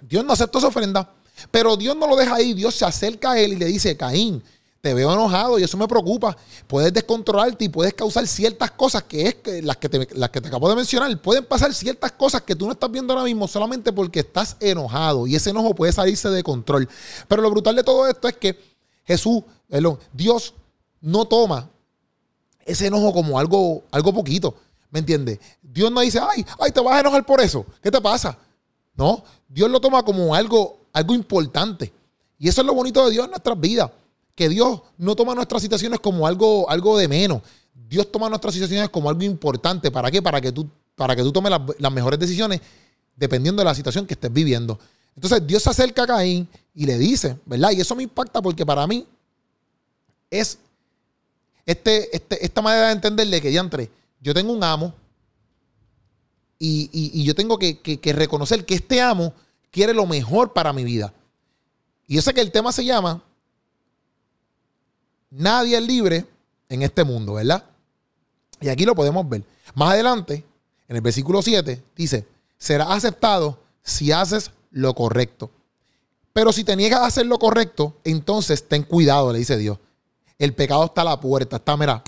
Dios 0.00 0.24
no 0.24 0.32
aceptó 0.32 0.58
esa 0.58 0.68
ofrenda. 0.68 1.10
Pero 1.50 1.76
Dios 1.76 1.96
no 1.96 2.06
lo 2.06 2.16
deja 2.16 2.36
ahí, 2.36 2.54
Dios 2.54 2.74
se 2.74 2.84
acerca 2.84 3.32
a 3.32 3.38
él 3.38 3.54
y 3.54 3.56
le 3.56 3.66
dice, 3.66 3.96
Caín, 3.96 4.42
te 4.80 4.94
veo 4.94 5.12
enojado 5.12 5.58
y 5.58 5.64
eso 5.64 5.76
me 5.76 5.88
preocupa. 5.88 6.36
Puedes 6.66 6.92
descontrolarte 6.92 7.64
y 7.64 7.68
puedes 7.68 7.92
causar 7.92 8.24
ciertas 8.26 8.70
cosas 8.70 9.02
que 9.02 9.26
es 9.26 9.34
que 9.34 9.60
las, 9.60 9.76
que 9.78 9.88
te, 9.88 10.08
las 10.14 10.30
que 10.30 10.40
te 10.40 10.46
acabo 10.46 10.68
de 10.68 10.76
mencionar. 10.76 11.20
Pueden 11.20 11.44
pasar 11.44 11.74
ciertas 11.74 12.12
cosas 12.12 12.42
que 12.42 12.54
tú 12.54 12.66
no 12.66 12.72
estás 12.72 12.90
viendo 12.90 13.12
ahora 13.12 13.24
mismo 13.24 13.48
solamente 13.48 13.92
porque 13.92 14.20
estás 14.20 14.56
enojado 14.60 15.26
y 15.26 15.34
ese 15.34 15.50
enojo 15.50 15.74
puede 15.74 15.92
salirse 15.92 16.28
de 16.30 16.42
control. 16.44 16.88
Pero 17.26 17.42
lo 17.42 17.50
brutal 17.50 17.74
de 17.74 17.82
todo 17.82 18.06
esto 18.06 18.28
es 18.28 18.36
que 18.36 18.58
Jesús, 19.04 19.42
perdón, 19.68 19.98
Dios 20.12 20.54
no 21.00 21.24
toma 21.24 21.68
ese 22.64 22.86
enojo 22.86 23.12
como 23.12 23.38
algo, 23.38 23.82
algo 23.90 24.12
poquito. 24.12 24.54
¿Me 24.90 25.00
entiendes? 25.00 25.40
Dios 25.60 25.90
no 25.90 26.00
dice, 26.00 26.20
ay, 26.20 26.46
ay, 26.60 26.70
te 26.70 26.80
vas 26.80 26.94
a 26.94 27.00
enojar 27.00 27.26
por 27.26 27.40
eso. 27.40 27.66
¿Qué 27.82 27.90
te 27.90 28.00
pasa? 28.00 28.38
No, 28.94 29.24
Dios 29.48 29.68
lo 29.68 29.80
toma 29.80 30.04
como 30.04 30.34
algo 30.34 30.85
algo 30.96 31.14
importante. 31.14 31.92
Y 32.38 32.48
eso 32.48 32.62
es 32.62 32.66
lo 32.66 32.72
bonito 32.72 33.04
de 33.04 33.12
Dios 33.12 33.26
en 33.26 33.30
nuestras 33.30 33.60
vidas. 33.60 33.90
Que 34.34 34.48
Dios 34.48 34.80
no 34.96 35.14
toma 35.14 35.34
nuestras 35.34 35.60
situaciones 35.60 36.00
como 36.00 36.26
algo, 36.26 36.68
algo 36.70 36.96
de 36.96 37.06
menos. 37.06 37.42
Dios 37.74 38.10
toma 38.10 38.30
nuestras 38.30 38.54
situaciones 38.54 38.88
como 38.88 39.10
algo 39.10 39.22
importante. 39.22 39.90
¿Para 39.90 40.10
qué? 40.10 40.22
Para 40.22 40.40
que 40.40 40.52
tú, 40.52 40.66
para 40.94 41.14
que 41.14 41.22
tú 41.22 41.32
tomes 41.32 41.52
las, 41.78 41.92
mejores 41.92 42.18
decisiones 42.18 42.62
dependiendo 43.14 43.60
de 43.60 43.66
la 43.66 43.74
situación 43.74 44.06
que 44.06 44.14
estés 44.14 44.32
viviendo. 44.32 44.78
Entonces 45.14 45.46
Dios 45.46 45.62
se 45.62 45.68
acerca 45.68 46.04
a 46.04 46.06
Caín 46.06 46.48
y 46.74 46.86
le 46.86 46.96
dice, 46.96 47.36
¿verdad? 47.44 47.72
Y 47.72 47.80
eso 47.82 47.94
me 47.94 48.02
impacta 48.02 48.40
porque 48.40 48.64
para 48.64 48.86
mí 48.86 49.06
es 50.30 50.58
este, 51.66 52.14
este 52.16 52.44
esta 52.44 52.62
manera 52.62 52.86
de 52.86 52.92
entenderle 52.92 53.42
que 53.42 53.52
ya 53.52 53.60
entre, 53.60 53.90
yo 54.20 54.32
tengo 54.32 54.52
un 54.52 54.64
amo 54.64 54.94
y, 56.58 57.22
yo 57.22 57.34
tengo 57.34 57.58
que, 57.58 57.80
que, 57.80 58.12
reconocer 58.14 58.64
que 58.64 58.76
este 58.76 59.00
amo 59.00 59.34
quiere 59.76 59.92
lo 59.92 60.06
mejor 60.06 60.54
para 60.54 60.72
mi 60.72 60.84
vida. 60.84 61.12
Y 62.06 62.18
sé 62.22 62.32
que 62.32 62.40
el 62.40 62.50
tema 62.50 62.72
se 62.72 62.82
llama 62.82 63.22
Nadie 65.28 65.76
es 65.76 65.86
libre 65.86 66.24
en 66.70 66.80
este 66.80 67.04
mundo, 67.04 67.34
¿verdad? 67.34 67.62
Y 68.58 68.70
aquí 68.70 68.86
lo 68.86 68.94
podemos 68.94 69.28
ver. 69.28 69.44
Más 69.74 69.90
adelante, 69.90 70.42
en 70.88 70.96
el 70.96 71.02
versículo 71.02 71.42
7, 71.42 71.84
dice, 71.94 72.26
serás 72.56 72.88
aceptado 72.88 73.58
si 73.82 74.12
haces 74.12 74.50
lo 74.70 74.94
correcto. 74.94 75.50
Pero 76.32 76.54
si 76.54 76.64
te 76.64 76.74
niegas 76.74 77.00
a 77.00 77.06
hacer 77.06 77.26
lo 77.26 77.38
correcto, 77.38 77.98
entonces 78.02 78.66
ten 78.66 78.82
cuidado, 78.82 79.30
le 79.30 79.40
dice 79.40 79.58
Dios. 79.58 79.78
El 80.38 80.54
pecado 80.54 80.86
está 80.86 81.02
a 81.02 81.04
la 81.04 81.20
puerta, 81.20 81.56
está, 81.56 81.76
mira, 81.76 82.02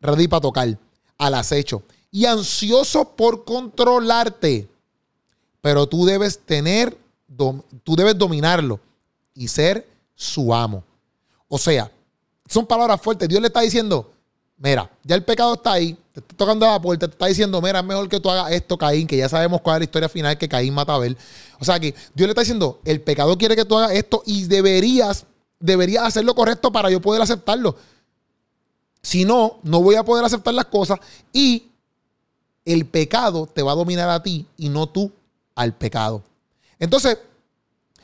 ready 0.00 0.26
para 0.26 0.40
tocar, 0.40 0.78
al 1.18 1.34
acecho. 1.34 1.82
Y 2.10 2.24
ansioso 2.24 3.10
por 3.14 3.44
controlarte 3.44 4.69
pero 5.60 5.86
tú 5.86 6.04
debes 6.04 6.38
tener, 6.38 6.96
tú 7.36 7.96
debes 7.96 8.16
dominarlo 8.16 8.80
y 9.34 9.48
ser 9.48 9.86
su 10.14 10.54
amo. 10.54 10.84
O 11.48 11.58
sea, 11.58 11.90
son 12.46 12.66
palabras 12.66 13.00
fuertes. 13.00 13.28
Dios 13.28 13.40
le 13.40 13.48
está 13.48 13.60
diciendo, 13.60 14.10
mira, 14.58 14.90
ya 15.04 15.14
el 15.16 15.24
pecado 15.24 15.54
está 15.54 15.72
ahí, 15.72 15.96
te 16.12 16.20
está 16.20 16.36
tocando 16.36 16.66
la 16.66 16.80
puerta, 16.80 17.08
te 17.08 17.12
está 17.12 17.26
diciendo, 17.26 17.60
mira, 17.60 17.80
es 17.80 17.84
mejor 17.84 18.08
que 18.08 18.20
tú 18.20 18.30
hagas 18.30 18.52
esto, 18.52 18.76
Caín, 18.76 19.06
que 19.06 19.16
ya 19.16 19.28
sabemos 19.28 19.60
cuál 19.60 19.76
es 19.76 19.80
la 19.80 19.84
historia 19.84 20.08
final, 20.08 20.38
que 20.38 20.48
Caín 20.48 20.74
mata 20.74 20.92
a 20.92 20.96
Abel. 20.96 21.16
O 21.58 21.64
sea 21.64 21.78
que 21.78 21.94
Dios 22.14 22.26
le 22.26 22.28
está 22.28 22.42
diciendo, 22.42 22.80
el 22.84 23.00
pecado 23.00 23.36
quiere 23.38 23.56
que 23.56 23.64
tú 23.64 23.78
hagas 23.78 23.92
esto 23.92 24.22
y 24.26 24.44
deberías, 24.44 25.26
deberías 25.58 26.04
hacer 26.04 26.24
lo 26.24 26.34
correcto 26.34 26.70
para 26.70 26.90
yo 26.90 27.00
poder 27.00 27.22
aceptarlo. 27.22 27.76
Si 29.02 29.24
no, 29.24 29.58
no 29.62 29.80
voy 29.80 29.94
a 29.94 30.04
poder 30.04 30.24
aceptar 30.24 30.52
las 30.52 30.66
cosas 30.66 30.98
y 31.32 31.68
el 32.64 32.84
pecado 32.84 33.46
te 33.46 33.62
va 33.62 33.72
a 33.72 33.76
dominar 33.76 34.10
a 34.10 34.22
ti 34.22 34.46
y 34.58 34.68
no 34.68 34.86
tú 34.86 35.10
al 35.60 35.74
pecado. 35.74 36.22
Entonces, 36.78 37.18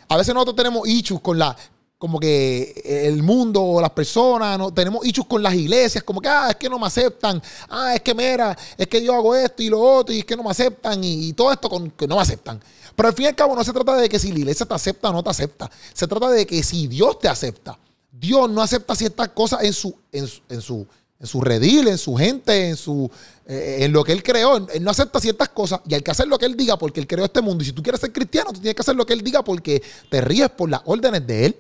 a 0.09 0.17
veces 0.17 0.35
nosotros 0.35 0.57
tenemos 0.57 0.87
issues 0.87 1.21
con 1.23 1.39
la, 1.39 1.57
como 1.97 2.21
que 2.21 2.83
el 2.85 3.23
mundo 3.23 3.63
o 3.63 3.81
las 3.81 3.91
personas, 3.91 4.59
¿no? 4.59 4.73
tenemos 4.73 5.05
issues 5.07 5.27
con 5.27 5.43
las 5.43 5.55
iglesias, 5.55 6.05
como 6.05 6.21
que, 6.21 6.29
ah, 6.29 6.49
es 6.51 6.57
que 6.57 6.69
no 6.69 6.79
me 6.79 6.87
aceptan, 6.87 7.43
ah, 7.71 7.95
es 7.95 8.03
que 8.03 8.15
mira, 8.15 8.57
es 8.77 8.87
que 8.87 9.03
yo 9.03 9.15
hago 9.15 9.35
esto 9.35 9.63
y 9.63 9.71
lo 9.71 9.81
otro 9.81 10.15
y 10.15 10.19
es 10.19 10.25
que 10.27 10.37
no 10.37 10.43
me 10.43 10.51
aceptan 10.51 11.03
y, 11.03 11.33
todo 11.33 11.51
esto 11.51 11.71
con 11.71 11.91
que 11.91 12.07
no 12.07 12.17
me 12.17 12.23
aceptan. 12.23 12.61
Pero 12.95 13.09
al 13.09 13.15
fin 13.15 13.25
y 13.25 13.29
al 13.29 13.35
cabo 13.35 13.57
no 13.57 13.65
se 13.65 13.73
trata 13.73 13.97
de 13.97 14.09
que 14.09 14.19
si 14.19 14.33
la 14.33 14.39
iglesia 14.39 14.67
te 14.67 14.75
acepta 14.75 15.09
o 15.09 15.13
no 15.15 15.23
te 15.23 15.31
acepta, 15.31 15.71
se 15.95 16.07
trata 16.07 16.29
de 16.31 16.47
que 16.47 16.63
si 16.63 16.87
Dios 16.87 17.19
te 17.19 17.29
acepta, 17.29 17.79
Dios 18.13 18.51
no 18.51 18.61
acepta 18.61 18.95
ciertas 18.95 19.29
cosas 19.31 19.65
en 19.65 19.73
su, 19.73 19.95
en, 20.13 20.29
en 20.51 20.61
su, 20.61 20.87
en 21.19 21.27
su 21.27 21.41
redil, 21.41 21.89
en 21.89 21.99
su 21.99 22.15
gente, 22.15 22.69
en 22.69 22.77
su 22.77 23.11
eh, 23.47 23.85
en 23.85 23.93
lo 23.93 24.03
que 24.03 24.13
él 24.13 24.23
creó. 24.23 24.57
Él 24.57 24.83
no 24.83 24.91
acepta 24.91 25.21
ciertas 25.21 25.49
cosas 25.51 25.81
y 25.87 25.95
hay 25.95 26.03
que 26.03 26.11
hacer 26.11 26.27
lo 26.27 26.39
que 26.39 26.47
él 26.47 26.57
diga 26.57 26.77
porque 26.77 27.01
él 27.01 27.07
creó 27.07 27.25
este 27.25 27.41
mundo. 27.41 27.63
Y 27.63 27.67
si 27.67 27.73
tú 27.73 27.83
quieres 27.83 28.01
ser 28.01 28.13
cristiano, 28.13 28.53
tú 28.53 28.61
tienes 28.61 28.75
que 28.75 28.83
hacer 28.83 28.97
lo 28.97 29.07
que 29.07 29.13
él 29.13 29.23
diga 29.23 29.43
porque 29.43 29.83
te 30.11 30.21
ríes 30.21 30.51
por 30.51 30.69
las 30.69 30.81
órdenes 30.85 31.27
de 31.27 31.47
él. 31.47 31.57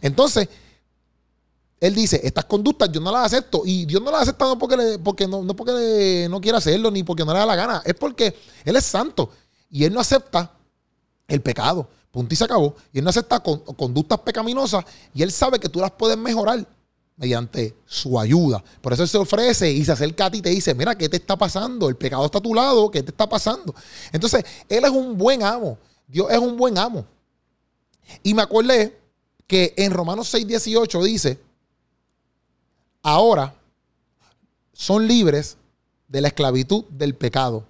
Entonces, 0.00 0.48
él 1.80 1.94
dice, 1.94 2.20
estas 2.22 2.44
conductas 2.44 2.90
yo 2.92 3.00
no 3.00 3.10
las 3.10 3.26
acepto. 3.26 3.62
Y 3.64 3.84
Dios 3.84 4.00
no 4.00 4.10
las 4.10 4.22
acepta 4.22 4.46
no 4.46 4.58
porque, 4.58 4.98
porque 5.02 5.26
no, 5.26 5.42
no 5.42 5.54
porque 5.54 6.28
no 6.30 6.40
quiera 6.40 6.58
hacerlo 6.58 6.90
ni 6.90 7.02
porque 7.02 7.24
no 7.24 7.32
le 7.32 7.40
da 7.40 7.46
la 7.46 7.56
gana. 7.56 7.82
Es 7.84 7.94
porque 7.94 8.34
Él 8.64 8.76
es 8.76 8.84
santo 8.84 9.30
y 9.70 9.84
Él 9.84 9.92
no 9.92 10.00
acepta 10.00 10.52
el 11.28 11.40
pecado. 11.40 11.88
Punto 12.10 12.32
y 12.32 12.36
se 12.36 12.44
acabó. 12.44 12.76
Y 12.92 12.98
Él 12.98 13.04
no 13.04 13.10
acepta 13.10 13.40
conductas 13.40 14.20
pecaminosas 14.20 14.84
y 15.12 15.22
Él 15.22 15.32
sabe 15.32 15.58
que 15.58 15.68
tú 15.68 15.80
las 15.80 15.90
puedes 15.90 16.16
mejorar 16.16 16.64
mediante 17.16 17.76
su 17.86 18.18
ayuda. 18.18 18.62
Por 18.80 18.92
eso 18.92 19.02
Él 19.02 19.08
se 19.08 19.18
ofrece 19.18 19.70
y 19.70 19.84
se 19.84 19.92
acerca 19.92 20.26
a 20.26 20.30
ti 20.30 20.38
y 20.38 20.42
te 20.42 20.50
dice, 20.50 20.74
mira, 20.74 20.96
¿qué 20.96 21.08
te 21.08 21.16
está 21.16 21.36
pasando? 21.36 21.88
El 21.88 21.96
pecado 21.96 22.24
está 22.24 22.38
a 22.38 22.42
tu 22.42 22.54
lado, 22.54 22.90
¿qué 22.90 23.02
te 23.02 23.10
está 23.10 23.28
pasando? 23.28 23.74
Entonces, 24.12 24.44
Él 24.68 24.84
es 24.84 24.90
un 24.90 25.16
buen 25.16 25.42
amo. 25.42 25.78
Dios 26.06 26.30
es 26.30 26.38
un 26.38 26.56
buen 26.56 26.76
amo. 26.76 27.06
Y 28.22 28.34
me 28.34 28.42
acordé 28.42 28.98
que 29.46 29.74
en 29.76 29.92
Romanos 29.92 30.28
6, 30.28 30.46
18 30.46 31.04
dice, 31.04 31.40
ahora 33.02 33.54
son 34.72 35.06
libres 35.06 35.56
de 36.08 36.20
la 36.20 36.28
esclavitud 36.28 36.84
del 36.90 37.14
pecado 37.14 37.64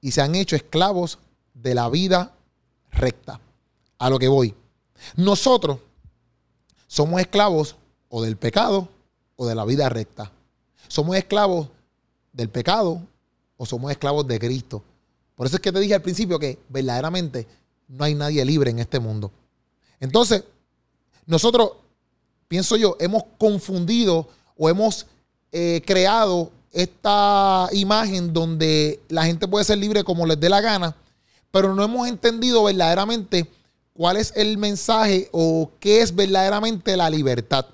y 0.00 0.12
se 0.12 0.22
han 0.22 0.34
hecho 0.34 0.56
esclavos 0.56 1.18
de 1.54 1.74
la 1.74 1.88
vida 1.88 2.34
recta. 2.90 3.40
A 3.98 4.08
lo 4.08 4.18
que 4.18 4.28
voy. 4.28 4.54
Nosotros 5.16 5.78
somos 6.86 7.20
esclavos 7.20 7.76
o 8.10 8.22
del 8.22 8.36
pecado 8.36 8.88
o 9.36 9.46
de 9.46 9.54
la 9.54 9.64
vida 9.64 9.88
recta. 9.88 10.30
Somos 10.88 11.16
esclavos 11.16 11.68
del 12.32 12.50
pecado 12.50 13.00
o 13.56 13.64
somos 13.64 13.90
esclavos 13.90 14.26
de 14.26 14.38
Cristo. 14.38 14.82
Por 15.34 15.46
eso 15.46 15.56
es 15.56 15.62
que 15.62 15.72
te 15.72 15.80
dije 15.80 15.94
al 15.94 16.02
principio 16.02 16.38
que 16.38 16.58
verdaderamente 16.68 17.46
no 17.88 18.04
hay 18.04 18.14
nadie 18.14 18.44
libre 18.44 18.70
en 18.70 18.78
este 18.80 19.00
mundo. 19.00 19.30
Entonces, 19.98 20.44
nosotros, 21.26 21.72
pienso 22.48 22.76
yo, 22.76 22.96
hemos 23.00 23.22
confundido 23.38 24.28
o 24.58 24.68
hemos 24.68 25.06
eh, 25.52 25.80
creado 25.86 26.50
esta 26.72 27.68
imagen 27.72 28.32
donde 28.32 29.00
la 29.08 29.24
gente 29.24 29.48
puede 29.48 29.64
ser 29.64 29.78
libre 29.78 30.04
como 30.04 30.26
les 30.26 30.38
dé 30.38 30.48
la 30.48 30.60
gana, 30.60 30.94
pero 31.50 31.74
no 31.74 31.82
hemos 31.82 32.08
entendido 32.08 32.64
verdaderamente 32.64 33.50
cuál 33.92 34.16
es 34.16 34.32
el 34.36 34.56
mensaje 34.58 35.28
o 35.32 35.70
qué 35.80 36.02
es 36.02 36.14
verdaderamente 36.14 36.96
la 36.96 37.10
libertad. 37.10 37.66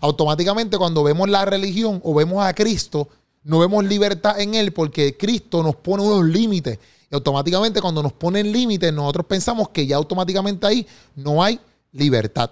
Automáticamente 0.00 0.76
cuando 0.78 1.02
vemos 1.02 1.28
la 1.28 1.44
religión 1.44 2.00
o 2.04 2.14
vemos 2.14 2.44
a 2.44 2.54
Cristo, 2.54 3.08
no 3.44 3.58
vemos 3.58 3.84
libertad 3.84 4.40
en 4.40 4.54
Él 4.54 4.72
porque 4.72 5.16
Cristo 5.16 5.62
nos 5.62 5.76
pone 5.76 6.02
unos 6.02 6.24
límites. 6.26 6.78
Y 7.10 7.14
automáticamente 7.14 7.80
cuando 7.80 8.02
nos 8.02 8.12
ponen 8.12 8.52
límites, 8.52 8.92
nosotros 8.92 9.26
pensamos 9.26 9.70
que 9.70 9.86
ya 9.86 9.96
automáticamente 9.96 10.66
ahí 10.66 10.86
no 11.16 11.42
hay 11.42 11.58
libertad. 11.92 12.50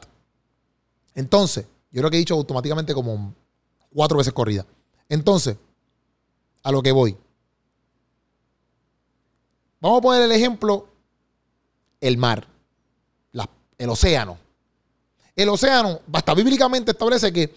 Entonces, 1.15 1.67
yo 1.91 2.01
creo 2.01 2.11
que 2.11 2.17
he 2.17 2.21
dicho 2.21 2.35
automáticamente 2.35 2.95
como 2.95 3.35
cuatro 3.93 4.19
veces 4.19 4.33
corrida. 4.33 4.67
Entonces, 5.09 5.57
a 6.63 6.73
lo 6.73 6.83
que 6.83 6.93
voy. 6.93 7.17
Vamos 9.81 9.99
a 9.99 10.03
poner 10.03 10.23
el 10.23 10.33
ejemplo, 10.33 10.89
el 12.01 12.17
mar, 12.17 12.49
el 13.79 13.91
océano. 13.91 14.39
El 15.37 15.51
océano, 15.51 16.01
hasta 16.13 16.35
bíblicamente 16.35 16.93
establece 16.93 17.31
que 17.31 17.55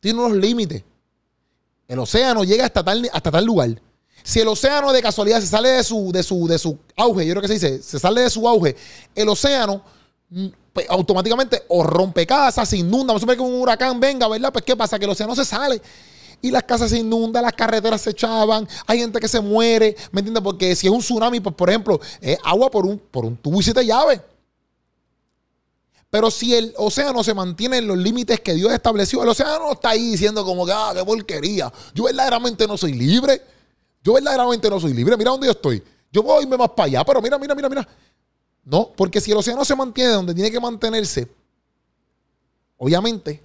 tiene 0.00 0.20
unos 0.20 0.36
límites. 0.36 0.84
El 1.88 1.98
océano 1.98 2.44
llega 2.44 2.66
hasta 2.66 2.84
tal, 2.84 3.08
hasta 3.10 3.30
tal 3.30 3.44
lugar. 3.44 3.70
Si 4.22 4.40
el 4.40 4.48
océano 4.48 4.92
de 4.92 5.00
casualidad 5.00 5.40
se 5.40 5.46
sale 5.46 5.70
de 5.70 5.84
su, 5.84 6.12
de 6.12 6.22
su, 6.22 6.46
de 6.46 6.58
su 6.58 6.78
auge, 6.96 7.26
yo 7.26 7.32
creo 7.32 7.42
que 7.42 7.48
se 7.48 7.54
dice, 7.54 7.82
se 7.82 7.98
sale 7.98 8.22
de 8.22 8.30
su 8.30 8.46
auge, 8.46 8.76
el 9.14 9.28
océano 9.28 9.82
mm, 10.28 10.46
pues, 10.72 10.86
automáticamente 10.90 11.62
o 11.68 11.82
rompe 11.82 12.26
casas, 12.26 12.68
se 12.68 12.76
inunda. 12.76 13.12
Vamos 13.12 13.22
a 13.22 13.26
ver 13.26 13.36
que 13.36 13.42
un 13.42 13.54
huracán 13.54 13.98
venga, 13.98 14.28
¿verdad? 14.28 14.52
Pues 14.52 14.64
¿qué 14.64 14.76
pasa? 14.76 14.98
Que 14.98 15.04
el 15.06 15.12
océano 15.12 15.34
se 15.34 15.44
sale 15.44 15.80
y 16.42 16.50
las 16.50 16.64
casas 16.64 16.90
se 16.90 16.98
inundan, 16.98 17.42
las 17.42 17.54
carreteras 17.54 18.00
se 18.02 18.10
echaban, 18.10 18.68
hay 18.86 18.98
gente 18.98 19.18
que 19.20 19.28
se 19.28 19.40
muere, 19.40 19.96
¿me 20.12 20.20
entiendes? 20.20 20.42
Porque 20.42 20.76
si 20.76 20.86
es 20.86 20.92
un 20.92 21.00
tsunami, 21.00 21.40
pues 21.40 21.54
por 21.54 21.70
ejemplo, 21.70 21.98
es 22.20 22.36
agua 22.44 22.70
por 22.70 22.84
un, 22.84 22.98
por 22.98 23.24
un 23.24 23.36
tubo 23.36 23.60
y 23.60 23.62
siete 23.62 23.86
llaves. 23.86 24.20
Pero 26.16 26.30
si 26.30 26.54
el 26.54 26.72
océano 26.78 27.22
se 27.22 27.34
mantiene 27.34 27.76
en 27.76 27.86
los 27.86 27.98
límites 27.98 28.40
que 28.40 28.54
Dios 28.54 28.72
estableció, 28.72 29.22
el 29.22 29.28
océano 29.28 29.58
no 29.58 29.72
está 29.72 29.90
ahí 29.90 30.12
diciendo 30.12 30.46
como 30.46 30.64
que, 30.64 30.72
ah, 30.72 30.92
qué 30.94 31.04
porquería. 31.04 31.70
Yo 31.94 32.04
verdaderamente 32.04 32.66
no 32.66 32.78
soy 32.78 32.94
libre. 32.94 33.42
Yo 34.02 34.14
verdaderamente 34.14 34.70
no 34.70 34.80
soy 34.80 34.94
libre. 34.94 35.14
Mira 35.18 35.32
dónde 35.32 35.46
yo 35.46 35.50
estoy. 35.50 35.82
Yo 36.10 36.24
puedo 36.24 36.40
irme 36.40 36.56
más 36.56 36.70
para 36.70 36.86
allá, 36.86 37.04
pero 37.04 37.20
mira, 37.20 37.38
mira, 37.38 37.54
mira, 37.54 37.68
mira. 37.68 37.86
No, 38.64 38.92
porque 38.96 39.20
si 39.20 39.30
el 39.30 39.36
océano 39.36 39.62
se 39.62 39.76
mantiene 39.76 40.12
donde 40.12 40.32
tiene 40.32 40.50
que 40.50 40.58
mantenerse, 40.58 41.28
obviamente 42.78 43.42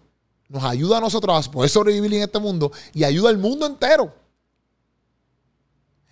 nos 0.48 0.64
ayuda 0.64 1.00
a 1.00 1.02
nosotros 1.02 1.46
a 1.46 1.52
poder 1.52 1.70
sobrevivir 1.70 2.14
en 2.14 2.22
este 2.22 2.40
mundo 2.40 2.72
y 2.94 3.04
ayuda 3.04 3.32
al 3.32 3.38
mundo 3.38 3.66
entero. 3.66 4.14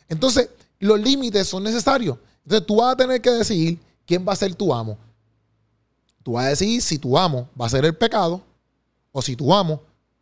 Entonces, 0.09 0.49
los 0.77 0.99
límites 0.99 1.47
son 1.47 1.63
necesarios. 1.63 2.17
Entonces, 2.43 2.67
tú 2.67 2.75
vas 2.75 2.95
a 2.95 2.97
tener 2.97 3.21
que 3.21 3.31
decidir 3.31 3.79
quién 4.05 4.25
va 4.27 4.33
a 4.33 4.35
ser 4.35 4.53
tu 4.55 4.73
amo. 4.73 4.97
Tú 6.29 6.33
vas 6.33 6.45
a 6.45 6.49
decidir 6.49 6.79
si 6.83 6.99
tu 6.99 7.17
amo 7.17 7.49
va 7.59 7.65
a 7.65 7.69
ser 7.69 7.83
el 7.85 7.95
pecado 7.95 8.39
o 9.11 9.19
si 9.19 9.35
tu 9.35 9.51
amo 9.51 9.81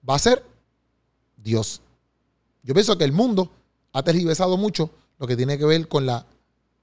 va 0.10 0.16
a 0.16 0.20
ser 0.20 0.42
Dios. 1.36 1.82
Yo 2.64 2.74
pienso 2.74 2.98
que 2.98 3.04
el 3.04 3.12
mundo 3.12 3.50
ha 3.92 4.02
tergiversado 4.04 4.56
mucho 4.56 4.90
lo 5.20 5.28
que 5.28 5.36
tiene 5.36 5.58
que 5.58 5.66
ver 5.66 5.90
con 5.90 6.06
la, 6.06 6.26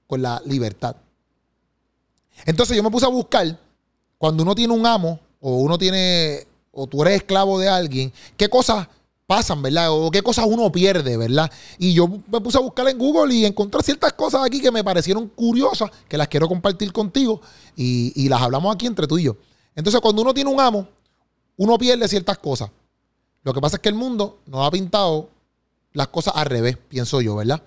con 0.05 0.21
la 0.21 0.43
libertad. 0.45 0.95
Entonces 2.45 2.77
yo 2.77 2.83
me 2.83 2.91
puse 2.91 3.07
a 3.07 3.09
buscar, 3.09 3.57
cuando 4.19 4.43
uno 4.43 4.53
tiene 4.53 4.75
un 4.75 4.85
amo, 4.85 5.19
o 5.39 5.57
uno 5.57 5.79
tiene, 5.79 6.45
o 6.71 6.85
tú 6.85 7.01
eres 7.01 7.15
esclavo 7.15 7.57
de 7.57 7.67
alguien, 7.67 8.13
qué 8.37 8.47
cosas 8.47 8.87
pasan, 9.27 9.61
¿verdad? 9.61 9.91
O 9.91 10.11
qué 10.11 10.21
cosas 10.21 10.45
uno 10.47 10.71
pierde, 10.71 11.17
¿verdad? 11.17 11.51
Y 11.77 11.93
yo 11.93 12.07
me 12.07 12.41
puse 12.41 12.57
a 12.57 12.61
buscar 12.61 12.87
en 12.87 12.97
Google 12.97 13.33
y 13.33 13.45
encontré 13.45 13.81
ciertas 13.81 14.13
cosas 14.13 14.45
aquí 14.45 14.61
que 14.61 14.71
me 14.71 14.83
parecieron 14.83 15.27
curiosas, 15.29 15.89
que 16.07 16.17
las 16.17 16.27
quiero 16.27 16.47
compartir 16.47 16.91
contigo 16.93 17.41
y, 17.75 18.13
y 18.15 18.29
las 18.29 18.41
hablamos 18.41 18.73
aquí 18.73 18.85
entre 18.85 19.07
tú 19.07 19.17
y 19.17 19.23
yo. 19.23 19.35
Entonces, 19.75 19.99
cuando 19.99 20.21
uno 20.21 20.33
tiene 20.33 20.49
un 20.49 20.59
amo, 20.59 20.87
uno 21.57 21.77
pierde 21.77 22.07
ciertas 22.07 22.37
cosas. 22.37 22.69
Lo 23.43 23.53
que 23.53 23.61
pasa 23.61 23.77
es 23.77 23.81
que 23.81 23.89
el 23.89 23.95
mundo 23.95 24.39
nos 24.45 24.65
ha 24.65 24.71
pintado 24.71 25.29
las 25.93 26.07
cosas 26.09 26.33
al 26.35 26.45
revés, 26.45 26.77
pienso 26.89 27.21
yo, 27.21 27.35
¿verdad? 27.35 27.61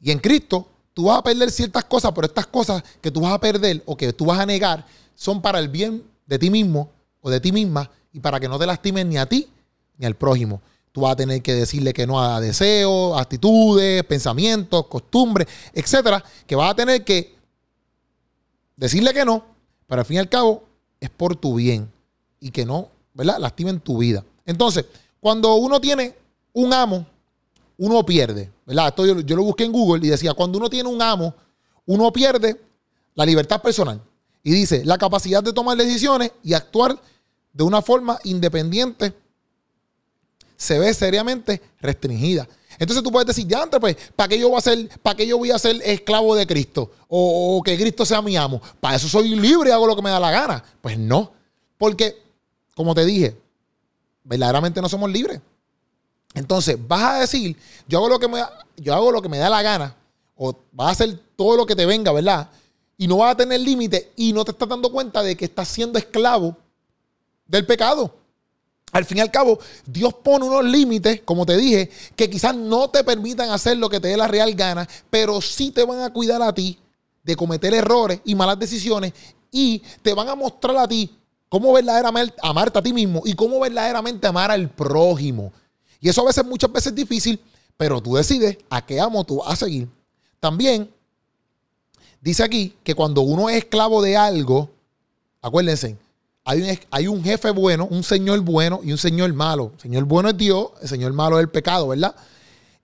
Y 0.00 0.10
en 0.10 0.18
Cristo 0.18 0.68
tú 0.92 1.04
vas 1.04 1.18
a 1.18 1.22
perder 1.22 1.50
ciertas 1.50 1.84
cosas, 1.84 2.12
pero 2.14 2.26
estas 2.26 2.46
cosas 2.46 2.82
que 3.00 3.10
tú 3.10 3.20
vas 3.20 3.32
a 3.32 3.40
perder 3.40 3.82
o 3.86 3.96
que 3.96 4.12
tú 4.12 4.26
vas 4.26 4.38
a 4.38 4.46
negar 4.46 4.86
son 5.14 5.42
para 5.42 5.58
el 5.58 5.68
bien 5.68 6.04
de 6.26 6.38
ti 6.38 6.50
mismo 6.50 6.90
o 7.20 7.30
de 7.30 7.40
ti 7.40 7.52
misma 7.52 7.90
y 8.12 8.20
para 8.20 8.38
que 8.38 8.48
no 8.48 8.58
te 8.58 8.66
lastimen 8.66 9.08
ni 9.08 9.16
a 9.16 9.26
ti 9.26 9.48
ni 9.98 10.06
al 10.06 10.14
prójimo. 10.14 10.60
Tú 10.92 11.02
vas 11.02 11.12
a 11.12 11.16
tener 11.16 11.42
que 11.42 11.54
decirle 11.54 11.92
que 11.92 12.06
no 12.06 12.20
a 12.20 12.40
deseos, 12.40 13.18
actitudes, 13.18 14.04
pensamientos, 14.04 14.86
costumbres, 14.86 15.48
etcétera, 15.72 16.22
que 16.46 16.54
vas 16.54 16.70
a 16.70 16.74
tener 16.74 17.04
que 17.04 17.34
decirle 18.76 19.12
que 19.12 19.24
no, 19.24 19.44
pero 19.86 20.00
al 20.00 20.06
fin 20.06 20.16
y 20.16 20.20
al 20.20 20.28
cabo 20.28 20.64
es 21.00 21.10
por 21.10 21.36
tu 21.36 21.54
bien 21.56 21.90
y 22.40 22.50
que 22.50 22.64
no, 22.64 22.88
¿verdad? 23.12 23.38
Lastimen 23.38 23.80
tu 23.80 23.98
vida. 23.98 24.24
Entonces, 24.46 24.84
cuando 25.20 25.54
uno 25.56 25.80
tiene 25.80 26.14
un 26.52 26.72
amo 26.72 27.06
uno 27.78 28.04
pierde, 28.04 28.52
¿verdad? 28.66 28.88
Esto 28.88 29.06
yo, 29.06 29.36
lo 29.36 29.42
busqué 29.42 29.64
en 29.64 29.72
Google 29.72 30.06
y 30.06 30.10
decía, 30.10 30.34
cuando 30.34 30.58
uno 30.58 30.70
tiene 30.70 30.88
un 30.88 31.02
amo, 31.02 31.34
uno 31.86 32.12
pierde 32.12 32.60
la 33.14 33.26
libertad 33.26 33.60
personal. 33.60 34.00
Y 34.42 34.52
dice, 34.52 34.84
la 34.84 34.98
capacidad 34.98 35.42
de 35.42 35.52
tomar 35.52 35.76
decisiones 35.76 36.32
y 36.42 36.54
actuar 36.54 36.98
de 37.52 37.64
una 37.64 37.82
forma 37.82 38.18
independiente 38.24 39.12
se 40.56 40.78
ve 40.78 40.92
seriamente 40.94 41.60
restringida. 41.80 42.48
Entonces 42.78 43.02
tú 43.02 43.12
puedes 43.12 43.26
decir, 43.26 43.46
ya 43.46 43.62
antes, 43.62 43.78
pues, 43.78 43.96
¿para 44.16 44.28
qué 44.28 44.38
yo 44.38 44.48
voy 44.48 44.58
a 44.58 44.60
ser, 44.60 44.88
para 45.00 45.16
qué 45.16 45.26
yo 45.26 45.38
voy 45.38 45.50
a 45.50 45.58
ser 45.58 45.80
esclavo 45.84 46.34
de 46.34 46.46
Cristo? 46.46 46.90
O, 47.08 47.56
o, 47.56 47.62
que 47.62 47.76
Cristo 47.76 48.04
sea 48.04 48.20
mi 48.20 48.36
amo. 48.36 48.60
Para 48.80 48.96
eso 48.96 49.08
soy 49.08 49.34
libre 49.36 49.70
y 49.70 49.72
hago 49.72 49.86
lo 49.86 49.94
que 49.94 50.02
me 50.02 50.10
da 50.10 50.18
la 50.18 50.30
gana. 50.30 50.64
Pues 50.80 50.98
no. 50.98 51.32
Porque, 51.78 52.20
como 52.74 52.94
te 52.94 53.04
dije, 53.04 53.36
verdaderamente 54.24 54.80
no 54.80 54.88
somos 54.88 55.10
libres. 55.10 55.40
Entonces, 56.34 56.76
vas 56.88 57.02
a 57.02 57.20
decir, 57.20 57.56
yo 57.86 57.98
hago 57.98 58.08
lo 58.08 58.18
que 58.18 58.26
me, 58.26 58.42
yo 58.76 58.92
hago 58.94 59.12
lo 59.12 59.22
que 59.22 59.28
me 59.28 59.38
da 59.38 59.48
la 59.48 59.62
gana, 59.62 59.94
o 60.34 60.56
vas 60.72 60.88
a 60.88 60.90
hacer 60.90 61.16
todo 61.36 61.56
lo 61.56 61.64
que 61.64 61.76
te 61.76 61.86
venga, 61.86 62.10
¿verdad? 62.10 62.50
y 62.96 63.06
no 63.06 63.18
vas 63.18 63.32
a 63.32 63.36
tener 63.36 63.60
límite 63.60 64.12
y 64.16 64.32
no 64.32 64.44
te 64.44 64.52
estás 64.52 64.68
dando 64.68 64.90
cuenta 64.90 65.22
de 65.22 65.36
que 65.36 65.46
estás 65.46 65.68
siendo 65.68 65.98
esclavo 65.98 66.56
del 67.46 67.66
pecado. 67.66 68.14
Al 68.94 69.04
fin 69.04 69.18
y 69.18 69.20
al 69.20 69.30
cabo, 69.32 69.58
Dios 69.84 70.14
pone 70.14 70.44
unos 70.44 70.64
límites, 70.64 71.22
como 71.24 71.44
te 71.44 71.56
dije, 71.56 71.90
que 72.14 72.30
quizás 72.30 72.54
no 72.54 72.88
te 72.90 73.02
permitan 73.02 73.50
hacer 73.50 73.76
lo 73.76 73.90
que 73.90 73.98
te 73.98 74.06
dé 74.06 74.16
la 74.16 74.28
real 74.28 74.54
gana, 74.54 74.88
pero 75.10 75.40
sí 75.40 75.72
te 75.72 75.84
van 75.84 76.00
a 76.00 76.12
cuidar 76.12 76.40
a 76.40 76.54
ti 76.54 76.78
de 77.24 77.34
cometer 77.34 77.74
errores 77.74 78.20
y 78.24 78.36
malas 78.36 78.56
decisiones 78.56 79.12
y 79.50 79.82
te 80.00 80.14
van 80.14 80.28
a 80.28 80.36
mostrar 80.36 80.76
a 80.76 80.86
ti 80.86 81.12
cómo 81.48 81.72
verdaderamente 81.72 82.36
amarte 82.40 82.78
a 82.78 82.82
ti 82.82 82.92
mismo 82.92 83.22
y 83.24 83.34
cómo 83.34 83.58
verdaderamente 83.58 84.28
amar 84.28 84.52
al 84.52 84.70
prójimo. 84.70 85.52
Y 86.00 86.08
eso 86.08 86.22
a 86.22 86.26
veces, 86.26 86.44
muchas 86.44 86.70
veces 86.70 86.92
es 86.92 86.94
difícil, 86.94 87.40
pero 87.76 88.00
tú 88.00 88.14
decides 88.14 88.58
a 88.70 88.86
qué 88.86 89.00
amo 89.00 89.24
tú 89.24 89.38
vas 89.38 89.54
a 89.54 89.56
seguir. 89.56 89.88
También 90.38 90.88
dice 92.20 92.44
aquí 92.44 92.76
que 92.84 92.94
cuando 92.94 93.22
uno 93.22 93.50
es 93.50 93.56
esclavo 93.56 94.00
de 94.00 94.16
algo, 94.16 94.70
acuérdense, 95.42 95.96
hay 96.44 96.60
un, 96.60 96.78
hay 96.90 97.06
un 97.08 97.24
jefe 97.24 97.50
bueno, 97.50 97.86
un 97.90 98.02
señor 98.02 98.40
bueno 98.40 98.80
y 98.84 98.92
un 98.92 98.98
señor 98.98 99.32
malo. 99.32 99.72
El 99.74 99.80
señor 99.80 100.04
bueno 100.04 100.28
es 100.28 100.36
Dios, 100.36 100.68
el 100.82 100.88
señor 100.88 101.12
malo 101.12 101.38
es 101.38 101.42
el 101.42 101.48
pecado, 101.48 101.88
¿verdad? 101.88 102.14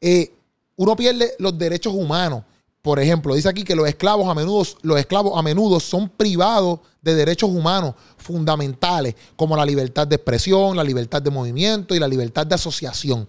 Eh, 0.01 0.33
uno 0.77 0.97
pierde 0.97 1.35
los 1.39 1.57
derechos 1.59 1.93
humanos. 1.95 2.43
Por 2.81 2.99
ejemplo, 2.99 3.35
dice 3.35 3.51
aquí 3.51 3.63
que 3.63 3.75
los 3.75 3.87
esclavos 3.87 4.27
a 4.27 4.35
menudo, 4.35 4.67
los 4.81 4.99
esclavos 4.99 5.39
a 5.39 5.43
menudo 5.43 5.79
son 5.79 6.09
privados 6.09 6.81
de 7.03 7.15
derechos 7.15 7.51
humanos 7.51 7.95
fundamentales, 8.17 9.15
como 9.37 9.55
la 9.55 9.67
libertad 9.67 10.07
de 10.07 10.17
expresión, 10.17 10.75
la 10.75 10.85
libertad 10.85 11.21
de 11.21 11.31
movimiento 11.31 11.95
y 11.95 11.99
la 11.99 12.09
libertad 12.09 12.47
de 12.47 12.55
asociación. 12.55 13.29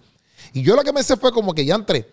Y 0.54 0.62
yo 0.62 0.74
lo 0.74 0.82
que 0.82 0.92
me 0.92 1.02
sé 1.02 1.18
fue 1.18 1.30
como 1.32 1.52
que 1.52 1.66
ya 1.66 1.74
entré. 1.74 2.10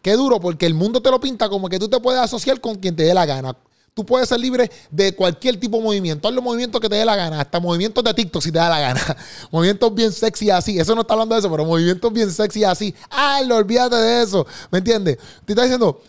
Qué 0.00 0.14
duro, 0.14 0.40
porque 0.40 0.64
el 0.64 0.72
mundo 0.72 1.02
te 1.02 1.10
lo 1.10 1.20
pinta 1.20 1.50
como 1.50 1.68
que 1.68 1.78
tú 1.78 1.88
te 1.88 2.00
puedes 2.00 2.22
asociar 2.22 2.58
con 2.60 2.76
quien 2.76 2.96
te 2.96 3.02
dé 3.02 3.12
la 3.12 3.26
gana. 3.26 3.54
Tú 3.96 4.04
puedes 4.04 4.28
ser 4.28 4.38
libre 4.38 4.70
de 4.90 5.14
cualquier 5.14 5.58
tipo 5.58 5.78
de 5.78 5.82
movimiento. 5.82 6.28
Haz 6.28 6.34
los 6.34 6.44
movimientos 6.44 6.78
que 6.82 6.88
te 6.90 6.96
dé 6.96 7.04
la 7.06 7.16
gana. 7.16 7.40
Hasta 7.40 7.58
movimientos 7.58 8.04
de 8.04 8.12
TikTok 8.12 8.42
si 8.42 8.52
te 8.52 8.58
da 8.58 8.68
la 8.68 8.78
gana. 8.78 9.16
movimientos 9.50 9.94
bien 9.94 10.12
sexy 10.12 10.50
así. 10.50 10.78
Eso 10.78 10.94
no 10.94 11.00
está 11.00 11.14
hablando 11.14 11.34
de 11.34 11.38
eso, 11.38 11.50
pero 11.50 11.64
movimientos 11.64 12.12
bien 12.12 12.30
sexy 12.30 12.62
así. 12.62 12.94
¡Ay, 13.08 13.46
no 13.46 13.56
olvídate 13.56 13.96
de 13.96 14.22
eso! 14.22 14.46
¿Me 14.70 14.80
entiendes? 14.80 15.16
Te 15.46 15.54
está 15.54 15.62
diciendo, 15.62 16.02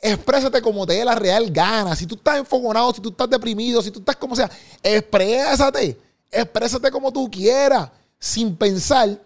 exprésate 0.00 0.62
como 0.62 0.86
te 0.86 0.92
dé 0.92 1.04
la 1.04 1.16
real 1.16 1.50
gana. 1.50 1.96
Si 1.96 2.06
tú 2.06 2.14
estás 2.14 2.38
enfogonado, 2.38 2.94
si 2.94 3.00
tú 3.00 3.08
estás 3.08 3.28
deprimido, 3.28 3.82
si 3.82 3.90
tú 3.90 3.98
estás 3.98 4.14
como 4.14 4.36
sea, 4.36 4.48
exprésate. 4.80 5.98
Exprésate 6.30 6.92
como 6.92 7.12
tú 7.12 7.28
quieras, 7.28 7.90
sin 8.20 8.54
pensar 8.54 9.18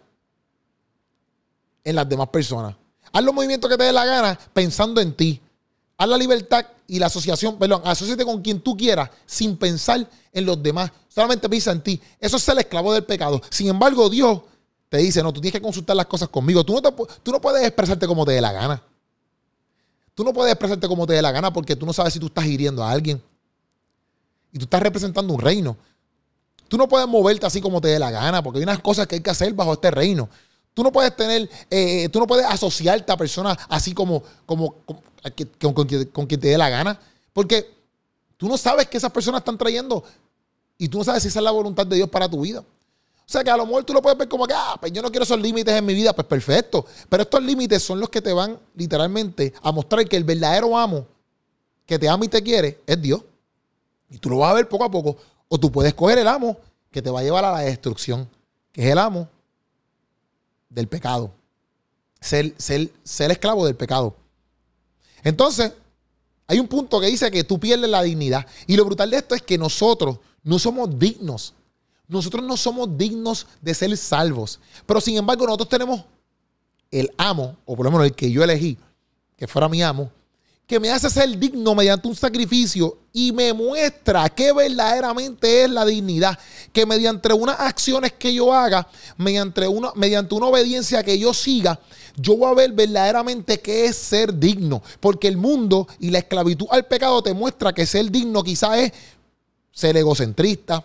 en 1.84 1.94
las 1.94 2.08
demás 2.08 2.28
personas. 2.30 2.74
Haz 3.12 3.22
los 3.22 3.34
movimientos 3.34 3.70
que 3.70 3.76
te 3.76 3.84
dé 3.84 3.92
la 3.92 4.06
gana 4.06 4.38
pensando 4.54 5.02
en 5.02 5.12
ti. 5.12 5.42
Haz 5.98 6.08
la 6.08 6.18
libertad 6.18 6.66
y 6.86 6.98
la 6.98 7.06
asociación, 7.06 7.58
perdón, 7.58 7.80
asociate 7.84 8.24
con 8.24 8.42
quien 8.42 8.60
tú 8.60 8.76
quieras 8.76 9.10
sin 9.24 9.56
pensar 9.56 10.08
en 10.32 10.44
los 10.44 10.62
demás. 10.62 10.90
Solamente 11.08 11.48
piensa 11.48 11.72
en 11.72 11.80
ti. 11.80 12.00
Eso 12.20 12.36
es 12.36 12.42
ser 12.42 12.58
esclavo 12.58 12.92
del 12.92 13.04
pecado. 13.04 13.40
Sin 13.50 13.68
embargo, 13.68 14.10
Dios 14.10 14.42
te 14.88 14.98
dice, 14.98 15.22
no, 15.22 15.32
tú 15.32 15.40
tienes 15.40 15.58
que 15.58 15.62
consultar 15.62 15.96
las 15.96 16.06
cosas 16.06 16.28
conmigo. 16.28 16.64
Tú 16.64 16.74
no, 16.74 16.82
tú 17.22 17.32
no 17.32 17.40
puedes 17.40 17.66
expresarte 17.66 18.06
como 18.06 18.24
te 18.26 18.32
dé 18.32 18.40
la 18.40 18.52
gana. 18.52 18.82
Tú 20.14 20.24
no 20.24 20.32
puedes 20.32 20.52
expresarte 20.52 20.86
como 20.86 21.06
te 21.06 21.14
dé 21.14 21.22
la 21.22 21.32
gana 21.32 21.52
porque 21.52 21.74
tú 21.76 21.86
no 21.86 21.92
sabes 21.92 22.12
si 22.12 22.20
tú 22.20 22.26
estás 22.26 22.44
hiriendo 22.46 22.84
a 22.84 22.90
alguien. 22.90 23.22
Y 24.52 24.58
tú 24.58 24.64
estás 24.64 24.82
representando 24.82 25.32
un 25.32 25.40
reino. 25.40 25.76
Tú 26.68 26.76
no 26.76 26.88
puedes 26.88 27.06
moverte 27.08 27.46
así 27.46 27.60
como 27.60 27.80
te 27.80 27.88
dé 27.88 27.98
la 27.98 28.10
gana 28.10 28.42
porque 28.42 28.58
hay 28.58 28.64
unas 28.64 28.80
cosas 28.80 29.06
que 29.06 29.16
hay 29.16 29.20
que 29.20 29.30
hacer 29.30 29.52
bajo 29.54 29.74
este 29.74 29.90
reino. 29.90 30.28
Tú 30.76 30.82
no 30.82 30.92
puedes 30.92 31.16
tener, 31.16 31.48
eh, 31.70 32.06
tú 32.10 32.18
no 32.18 32.26
puedes 32.26 32.44
asociarte 32.44 33.10
a 33.10 33.16
personas 33.16 33.56
así 33.66 33.94
como, 33.94 34.22
como, 34.44 34.74
con, 34.84 35.86
quien 36.26 36.38
te 36.38 36.48
dé 36.48 36.58
la 36.58 36.68
gana. 36.68 37.00
Porque 37.32 37.66
tú 38.36 38.46
no 38.46 38.58
sabes 38.58 38.86
que 38.86 38.98
esas 38.98 39.10
personas 39.10 39.38
están 39.40 39.56
trayendo 39.56 40.04
y 40.76 40.86
tú 40.86 40.98
no 40.98 41.04
sabes 41.04 41.22
si 41.22 41.28
esa 41.30 41.38
es 41.38 41.44
la 41.44 41.50
voluntad 41.50 41.86
de 41.86 41.96
Dios 41.96 42.10
para 42.10 42.28
tu 42.28 42.42
vida. 42.42 42.60
O 42.60 43.24
sea 43.24 43.42
que 43.42 43.48
a 43.48 43.56
lo 43.56 43.64
mejor 43.64 43.84
tú 43.84 43.94
lo 43.94 44.02
puedes 44.02 44.18
ver 44.18 44.28
como 44.28 44.46
que, 44.46 44.52
ah, 44.54 44.76
pues 44.78 44.92
yo 44.92 45.00
no 45.00 45.08
quiero 45.10 45.24
esos 45.24 45.40
límites 45.40 45.74
en 45.74 45.86
mi 45.86 45.94
vida, 45.94 46.12
pues 46.12 46.26
perfecto. 46.26 46.84
Pero 47.08 47.22
estos 47.22 47.42
límites 47.42 47.82
son 47.82 47.98
los 47.98 48.10
que 48.10 48.20
te 48.20 48.34
van 48.34 48.58
literalmente 48.74 49.54
a 49.62 49.72
mostrar 49.72 50.06
que 50.06 50.18
el 50.18 50.24
verdadero 50.24 50.76
amo 50.76 51.06
que 51.86 51.98
te 51.98 52.06
ama 52.06 52.26
y 52.26 52.28
te 52.28 52.42
quiere 52.42 52.82
es 52.86 53.00
Dios. 53.00 53.22
Y 54.10 54.18
tú 54.18 54.28
lo 54.28 54.36
vas 54.36 54.50
a 54.50 54.54
ver 54.54 54.68
poco 54.68 54.84
a 54.84 54.90
poco. 54.90 55.16
O 55.48 55.58
tú 55.58 55.72
puedes 55.72 55.94
coger 55.94 56.18
el 56.18 56.28
amo 56.28 56.58
que 56.90 57.00
te 57.00 57.08
va 57.08 57.20
a 57.20 57.22
llevar 57.22 57.46
a 57.46 57.52
la 57.52 57.60
destrucción, 57.60 58.28
que 58.72 58.84
es 58.84 58.92
el 58.92 58.98
amo 58.98 59.26
del 60.68 60.88
pecado. 60.88 61.32
Ser, 62.20 62.54
ser, 62.58 63.30
esclavo 63.30 63.66
del 63.66 63.76
pecado. 63.76 64.16
Entonces, 65.22 65.72
hay 66.46 66.58
un 66.58 66.68
punto 66.68 67.00
que 67.00 67.06
dice 67.06 67.30
que 67.30 67.44
tú 67.44 67.58
pierdes 67.58 67.90
la 67.90 68.02
dignidad. 68.02 68.46
Y 68.66 68.76
lo 68.76 68.84
brutal 68.84 69.10
de 69.10 69.18
esto 69.18 69.34
es 69.34 69.42
que 69.42 69.58
nosotros 69.58 70.18
no 70.42 70.58
somos 70.58 70.98
dignos. 70.98 71.54
Nosotros 72.08 72.44
no 72.44 72.56
somos 72.56 72.96
dignos 72.96 73.46
de 73.60 73.74
ser 73.74 73.96
salvos. 73.96 74.60
Pero 74.86 75.00
sin 75.00 75.16
embargo, 75.16 75.44
nosotros 75.44 75.68
tenemos 75.68 76.04
el 76.90 77.10
amo, 77.16 77.56
o 77.64 77.76
por 77.76 77.86
lo 77.86 77.90
menos 77.90 78.06
el 78.06 78.14
que 78.14 78.30
yo 78.30 78.44
elegí, 78.44 78.78
que 79.36 79.46
fuera 79.46 79.68
mi 79.68 79.82
amo, 79.82 80.10
que 80.66 80.80
me 80.80 80.90
hace 80.90 81.08
ser 81.08 81.38
digno 81.38 81.74
mediante 81.74 82.08
un 82.08 82.16
sacrificio 82.16 82.98
y 83.12 83.30
me 83.30 83.52
muestra 83.52 84.28
qué 84.28 84.52
verdaderamente 84.52 85.64
es 85.64 85.70
la 85.70 85.84
dignidad. 85.84 86.36
Que 86.72 86.84
mediante 86.84 87.32
unas 87.32 87.58
acciones 87.60 88.12
que 88.12 88.34
yo 88.34 88.52
haga, 88.52 88.88
mediante 89.16 89.68
una, 89.68 89.92
mediante 89.94 90.34
una 90.34 90.46
obediencia 90.46 91.04
que 91.04 91.18
yo 91.18 91.32
siga, 91.32 91.78
yo 92.16 92.36
voy 92.36 92.50
a 92.50 92.54
ver 92.54 92.72
verdaderamente 92.72 93.60
qué 93.60 93.86
es 93.86 93.96
ser 93.96 94.36
digno. 94.36 94.82
Porque 94.98 95.28
el 95.28 95.36
mundo 95.36 95.86
y 96.00 96.10
la 96.10 96.18
esclavitud 96.18 96.66
al 96.70 96.86
pecado 96.86 97.22
te 97.22 97.32
muestra 97.32 97.72
que 97.72 97.86
ser 97.86 98.10
digno 98.10 98.42
quizás 98.42 98.78
es 98.78 98.92
ser 99.70 99.96
egocentrista, 99.96 100.84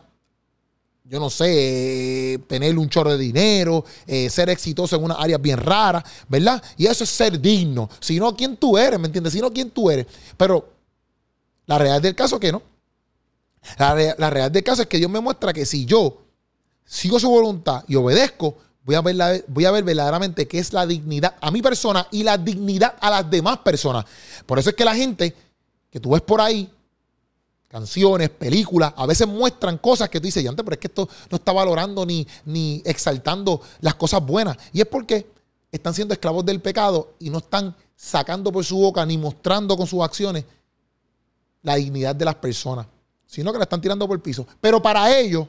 yo 1.12 1.20
no 1.20 1.30
sé, 1.30 2.40
tener 2.48 2.78
un 2.78 2.88
chorro 2.88 3.12
de 3.12 3.18
dinero, 3.18 3.84
eh, 4.08 4.30
ser 4.30 4.50
exitoso 4.50 4.96
en 4.96 5.04
unas 5.04 5.20
áreas 5.20 5.42
bien 5.42 5.58
raras, 5.58 6.06
¿verdad? 6.30 6.64
Y 6.78 6.86
eso 6.86 7.04
es 7.04 7.10
ser 7.10 7.38
digno. 7.38 7.90
Si 8.00 8.18
no, 8.18 8.34
¿quién 8.34 8.56
tú 8.56 8.78
eres? 8.78 8.98
¿Me 8.98 9.08
entiendes? 9.08 9.34
Si 9.34 9.42
no, 9.42 9.52
¿quién 9.52 9.72
tú 9.72 9.92
eres? 9.92 10.06
Pero 10.38 10.70
la 11.66 11.78
realidad 11.78 12.02
del 12.02 12.16
caso 12.16 12.36
es 12.36 12.40
que 12.40 12.54
no. 12.54 12.62
La, 13.78 13.94
la 13.94 14.30
realidad 14.30 14.52
del 14.52 14.64
caso 14.64 14.84
es 14.84 14.88
que 14.88 15.00
Dios 15.00 15.12
me 15.12 15.20
muestra 15.20 15.52
que 15.52 15.66
si 15.66 15.84
yo 15.84 16.22
sigo 16.86 17.20
su 17.20 17.30
voluntad 17.30 17.84
y 17.90 17.96
obedezco, 17.96 18.56
voy 18.86 18.96
a, 18.96 19.02
ver 19.02 19.44
voy 19.50 19.66
a 19.66 19.72
ver 19.72 19.84
verdaderamente 19.84 20.48
qué 20.48 20.60
es 20.60 20.72
la 20.72 20.86
dignidad 20.86 21.36
a 21.42 21.52
mi 21.52 21.62
persona 21.62 22.08
y 22.12 22.24
la 22.24 22.38
dignidad 22.38 22.96
a 23.02 23.10
las 23.10 23.30
demás 23.30 23.58
personas. 23.58 24.06
Por 24.46 24.60
eso 24.60 24.70
es 24.70 24.78
que 24.78 24.86
la 24.86 24.96
gente 24.96 25.36
que 25.90 26.00
tú 26.00 26.12
ves 26.12 26.22
por 26.22 26.40
ahí 26.40 26.72
canciones, 27.72 28.30
películas, 28.30 28.94
a 28.98 29.06
veces 29.06 29.26
muestran 29.28 29.78
cosas 29.78 30.10
que 30.10 30.20
tú 30.20 30.26
dices, 30.26 30.46
antes, 30.46 30.64
pero 30.64 30.74
es 30.74 30.80
que 30.80 30.88
esto 30.88 31.08
no 31.30 31.38
está 31.38 31.54
valorando 31.54 32.06
ni, 32.06 32.28
ni 32.46 32.82
exaltando 32.86 33.62
las 33.80 33.96
cosas 33.96 34.24
buenas. 34.26 34.58
Y 34.74 34.82
es 34.82 34.88
porque 34.88 35.32
están 35.72 35.94
siendo 35.94 36.14
esclavos 36.14 36.46
del 36.46 36.60
pecado 36.62 37.14
y 37.20 37.30
no 37.30 37.38
están 37.38 37.74
sacando 37.96 38.52
por 38.52 38.66
su 38.66 38.78
boca 38.78 39.06
ni 39.06 39.18
mostrando 39.18 39.78
con 39.78 39.88
sus 39.88 40.04
acciones 40.04 40.44
la 41.62 41.76
dignidad 41.76 42.14
de 42.14 42.26
las 42.26 42.36
personas, 42.36 42.88
sino 43.26 43.54
que 43.54 43.58
la 43.58 43.64
están 43.64 43.80
tirando 43.80 44.06
por 44.06 44.18
el 44.18 44.22
piso. 44.22 44.46
Pero 44.60 44.82
para 44.82 45.18
ellos, 45.18 45.48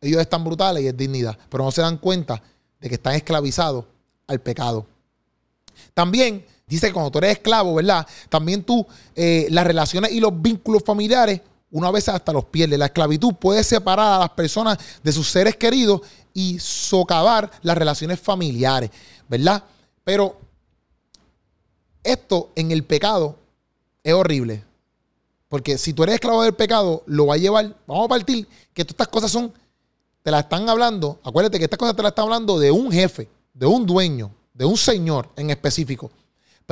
ellos 0.00 0.20
están 0.20 0.44
brutales 0.44 0.84
y 0.84 0.86
es 0.86 0.96
dignidad, 0.96 1.36
pero 1.48 1.64
no 1.64 1.72
se 1.72 1.82
dan 1.82 1.98
cuenta 1.98 2.40
de 2.78 2.88
que 2.88 2.94
están 2.94 3.14
esclavizados 3.14 3.84
al 4.28 4.40
pecado. 4.40 4.86
También 5.92 6.46
Dice 6.72 6.86
que 6.86 6.94
cuando 6.94 7.10
tú 7.10 7.18
eres 7.18 7.32
esclavo, 7.32 7.74
¿verdad? 7.74 8.06
También 8.30 8.64
tú, 8.64 8.86
eh, 9.14 9.46
las 9.50 9.66
relaciones 9.66 10.10
y 10.10 10.20
los 10.20 10.40
vínculos 10.40 10.82
familiares, 10.82 11.42
una 11.70 11.90
vez 11.90 12.08
hasta 12.08 12.32
los 12.32 12.46
pierdes. 12.46 12.78
La 12.78 12.86
esclavitud 12.86 13.34
puede 13.34 13.62
separar 13.62 14.14
a 14.14 14.18
las 14.20 14.30
personas 14.30 14.78
de 15.02 15.12
sus 15.12 15.28
seres 15.28 15.54
queridos 15.56 16.00
y 16.32 16.58
socavar 16.58 17.50
las 17.60 17.76
relaciones 17.76 18.18
familiares, 18.18 18.90
¿verdad? 19.28 19.62
Pero 20.02 20.38
esto 22.02 22.50
en 22.54 22.72
el 22.72 22.84
pecado 22.84 23.36
es 24.02 24.14
horrible. 24.14 24.64
Porque 25.50 25.76
si 25.76 25.92
tú 25.92 26.04
eres 26.04 26.14
esclavo 26.14 26.42
del 26.42 26.54
pecado, 26.54 27.02
lo 27.04 27.26
va 27.26 27.34
a 27.34 27.36
llevar, 27.36 27.76
vamos 27.86 28.06
a 28.06 28.08
partir, 28.08 28.48
que 28.72 28.82
todas 28.82 28.94
estas 28.94 29.08
cosas 29.08 29.30
son, 29.30 29.52
te 30.22 30.30
las 30.30 30.44
están 30.44 30.66
hablando, 30.70 31.20
acuérdate 31.22 31.58
que 31.58 31.64
estas 31.64 31.78
cosas 31.78 31.94
te 31.94 32.02
las 32.02 32.12
están 32.12 32.24
hablando 32.24 32.58
de 32.58 32.70
un 32.70 32.90
jefe, 32.90 33.28
de 33.52 33.66
un 33.66 33.84
dueño, 33.84 34.30
de 34.54 34.64
un 34.64 34.78
señor 34.78 35.28
en 35.36 35.50
específico 35.50 36.10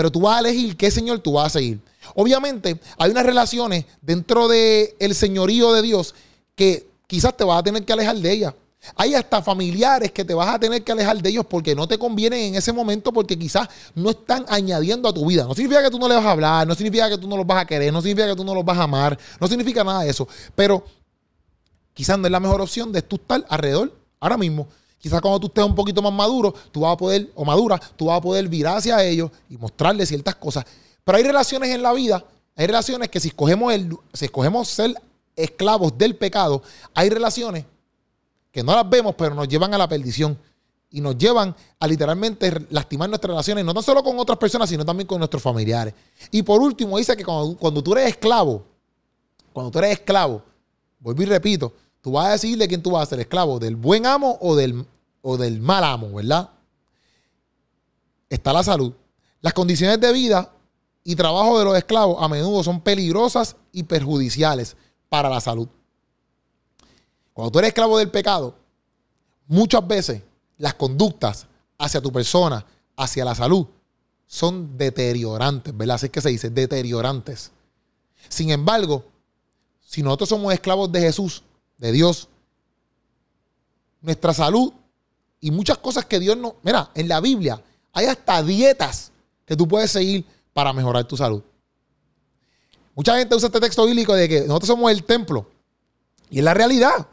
pero 0.00 0.10
tú 0.10 0.20
vas 0.22 0.38
a 0.38 0.40
elegir 0.40 0.78
qué 0.78 0.90
Señor 0.90 1.18
tú 1.18 1.32
vas 1.32 1.48
a 1.48 1.58
seguir. 1.58 1.78
Obviamente, 2.14 2.80
hay 2.96 3.10
unas 3.10 3.26
relaciones 3.26 3.84
dentro 4.00 4.48
del 4.48 4.94
el 4.98 5.14
señorío 5.14 5.74
de 5.74 5.82
Dios 5.82 6.14
que 6.54 6.88
quizás 7.06 7.36
te 7.36 7.44
vas 7.44 7.58
a 7.58 7.62
tener 7.62 7.84
que 7.84 7.92
alejar 7.92 8.16
de 8.16 8.32
ellas. 8.32 8.54
Hay 8.96 9.14
hasta 9.14 9.42
familiares 9.42 10.10
que 10.10 10.24
te 10.24 10.32
vas 10.32 10.54
a 10.54 10.58
tener 10.58 10.82
que 10.82 10.92
alejar 10.92 11.20
de 11.20 11.28
ellos 11.28 11.44
porque 11.46 11.74
no 11.74 11.86
te 11.86 11.98
convienen 11.98 12.40
en 12.40 12.54
ese 12.54 12.72
momento 12.72 13.12
porque 13.12 13.38
quizás 13.38 13.68
no 13.94 14.08
están 14.08 14.46
añadiendo 14.48 15.06
a 15.06 15.12
tu 15.12 15.26
vida. 15.26 15.44
No 15.44 15.54
significa 15.54 15.82
que 15.82 15.90
tú 15.90 15.98
no 15.98 16.08
le 16.08 16.14
vas 16.14 16.24
a 16.24 16.30
hablar, 16.30 16.66
no 16.66 16.74
significa 16.74 17.10
que 17.10 17.18
tú 17.18 17.28
no 17.28 17.36
los 17.36 17.46
vas 17.46 17.62
a 17.62 17.66
querer, 17.66 17.92
no 17.92 18.00
significa 18.00 18.26
que 18.26 18.36
tú 18.36 18.42
no 18.42 18.54
los 18.54 18.64
vas 18.64 18.78
a 18.78 18.84
amar, 18.84 19.18
no 19.38 19.48
significa 19.48 19.84
nada 19.84 20.00
de 20.04 20.08
eso. 20.08 20.26
Pero 20.54 20.82
quizás 21.92 22.18
no 22.18 22.24
es 22.24 22.32
la 22.32 22.40
mejor 22.40 22.62
opción 22.62 22.90
de 22.90 23.02
tú 23.02 23.16
estar 23.16 23.44
alrededor 23.50 23.94
ahora 24.18 24.38
mismo 24.38 24.66
Quizás 25.00 25.20
cuando 25.22 25.40
tú 25.40 25.46
estés 25.46 25.64
un 25.64 25.74
poquito 25.74 26.02
más 26.02 26.12
maduro, 26.12 26.54
tú 26.70 26.80
vas 26.80 26.92
a 26.92 26.96
poder, 26.96 27.30
o 27.34 27.44
madura, 27.44 27.80
tú 27.96 28.06
vas 28.06 28.18
a 28.18 28.20
poder 28.20 28.46
virar 28.48 28.76
hacia 28.76 29.02
ellos 29.02 29.30
y 29.48 29.56
mostrarles 29.56 30.08
ciertas 30.10 30.34
cosas. 30.34 30.64
Pero 31.02 31.16
hay 31.16 31.24
relaciones 31.24 31.70
en 31.70 31.82
la 31.82 31.92
vida, 31.92 32.22
Hay 32.54 32.66
relaciones 32.66 33.08
que 33.08 33.18
si 33.18 33.28
escogemos, 33.28 33.72
el, 33.72 33.96
si 34.12 34.26
escogemos 34.26 34.68
ser 34.68 34.94
esclavos 35.34 35.96
del 35.96 36.16
pecado, 36.16 36.62
hay 36.94 37.08
relaciones 37.08 37.64
que 38.52 38.62
no 38.62 38.74
las 38.74 38.88
vemos, 38.90 39.14
pero 39.16 39.34
nos 39.34 39.48
llevan 39.48 39.72
a 39.72 39.78
la 39.78 39.88
perdición 39.88 40.36
y 40.90 41.00
nos 41.00 41.16
llevan 41.16 41.54
a 41.78 41.86
literalmente 41.86 42.52
lastimar 42.68 43.08
nuestras 43.08 43.30
relaciones, 43.30 43.64
no 43.64 43.72
tan 43.72 43.82
solo 43.82 44.02
con 44.02 44.18
otras 44.18 44.36
personas, 44.36 44.68
sino 44.68 44.84
también 44.84 45.06
con 45.06 45.18
nuestros 45.18 45.42
familiares. 45.42 45.94
Y 46.30 46.42
por 46.42 46.60
último, 46.60 46.98
dice 46.98 47.16
que 47.16 47.24
cuando, 47.24 47.56
cuando 47.56 47.82
tú 47.82 47.92
eres 47.92 48.08
esclavo, 48.08 48.66
cuando 49.52 49.70
tú 49.70 49.78
eres 49.78 49.92
esclavo, 49.92 50.42
vuelvo 50.98 51.22
y 51.22 51.26
repito, 51.26 51.72
tú 52.00 52.12
vas 52.12 52.26
a 52.26 52.32
decirle 52.32 52.68
quién 52.68 52.82
tú 52.82 52.92
vas 52.92 53.04
a 53.04 53.10
ser 53.10 53.20
esclavo, 53.20 53.58
del 53.58 53.76
buen 53.76 54.06
amo 54.06 54.38
o 54.40 54.56
del, 54.56 54.86
o 55.22 55.36
del 55.36 55.60
mal 55.60 55.84
amo, 55.84 56.12
¿verdad? 56.12 56.50
Está 58.28 58.52
la 58.52 58.62
salud. 58.62 58.92
Las 59.40 59.52
condiciones 59.52 60.00
de 60.00 60.12
vida 60.12 60.52
y 61.04 61.16
trabajo 61.16 61.58
de 61.58 61.64
los 61.64 61.76
esclavos 61.76 62.22
a 62.22 62.28
menudo 62.28 62.62
son 62.62 62.80
peligrosas 62.80 63.56
y 63.72 63.82
perjudiciales 63.82 64.76
para 65.08 65.28
la 65.28 65.40
salud. 65.40 65.68
Cuando 67.32 67.50
tú 67.50 67.58
eres 67.58 67.68
esclavo 67.68 67.98
del 67.98 68.10
pecado, 68.10 68.54
muchas 69.46 69.86
veces 69.86 70.22
las 70.58 70.74
conductas 70.74 71.46
hacia 71.78 72.00
tu 72.00 72.12
persona, 72.12 72.64
hacia 72.96 73.24
la 73.24 73.34
salud, 73.34 73.66
son 74.26 74.76
deteriorantes, 74.76 75.76
¿verdad? 75.76 75.96
Así 75.96 76.06
es 76.06 76.12
que 76.12 76.20
se 76.20 76.28
dice, 76.28 76.50
deteriorantes. 76.50 77.50
Sin 78.28 78.50
embargo, 78.50 79.04
si 79.80 80.02
nosotros 80.02 80.28
somos 80.28 80.52
esclavos 80.52 80.92
de 80.92 81.00
Jesús, 81.00 81.42
de 81.80 81.92
Dios, 81.92 82.28
nuestra 84.02 84.32
salud 84.34 84.72
y 85.40 85.50
muchas 85.50 85.78
cosas 85.78 86.04
que 86.04 86.20
Dios 86.20 86.36
no... 86.36 86.56
Mira, 86.62 86.90
en 86.94 87.08
la 87.08 87.20
Biblia 87.20 87.60
hay 87.92 88.06
hasta 88.06 88.42
dietas 88.42 89.10
que 89.46 89.56
tú 89.56 89.66
puedes 89.66 89.90
seguir 89.90 90.24
para 90.52 90.72
mejorar 90.72 91.04
tu 91.04 91.16
salud. 91.16 91.42
Mucha 92.94 93.16
gente 93.16 93.34
usa 93.34 93.46
este 93.46 93.60
texto 93.60 93.86
bíblico 93.86 94.14
de 94.14 94.28
que 94.28 94.40
nosotros 94.42 94.68
somos 94.68 94.92
el 94.92 95.04
templo. 95.04 95.48
Y 96.28 96.38
es 96.38 96.44
la 96.44 96.52
realidad. 96.52 97.06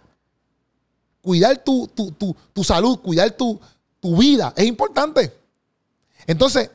Cuidar 1.21 1.63
tu, 1.63 1.88
tu, 1.88 2.63
salud, 2.63 2.99
cuidar 2.99 3.32
tu, 3.32 3.60
vida 4.01 4.53
es 4.56 4.65
importante. 4.65 5.34
Entonces, 6.25 6.69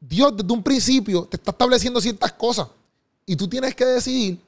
Dios 0.00 0.36
desde 0.36 0.52
un 0.52 0.62
principio 0.62 1.24
te 1.24 1.36
está 1.36 1.50
estableciendo 1.50 2.00
ciertas 2.00 2.32
cosas. 2.32 2.68
Y 3.26 3.36
tú 3.36 3.48
tienes 3.48 3.74
que 3.74 3.84
decidir 3.84 4.40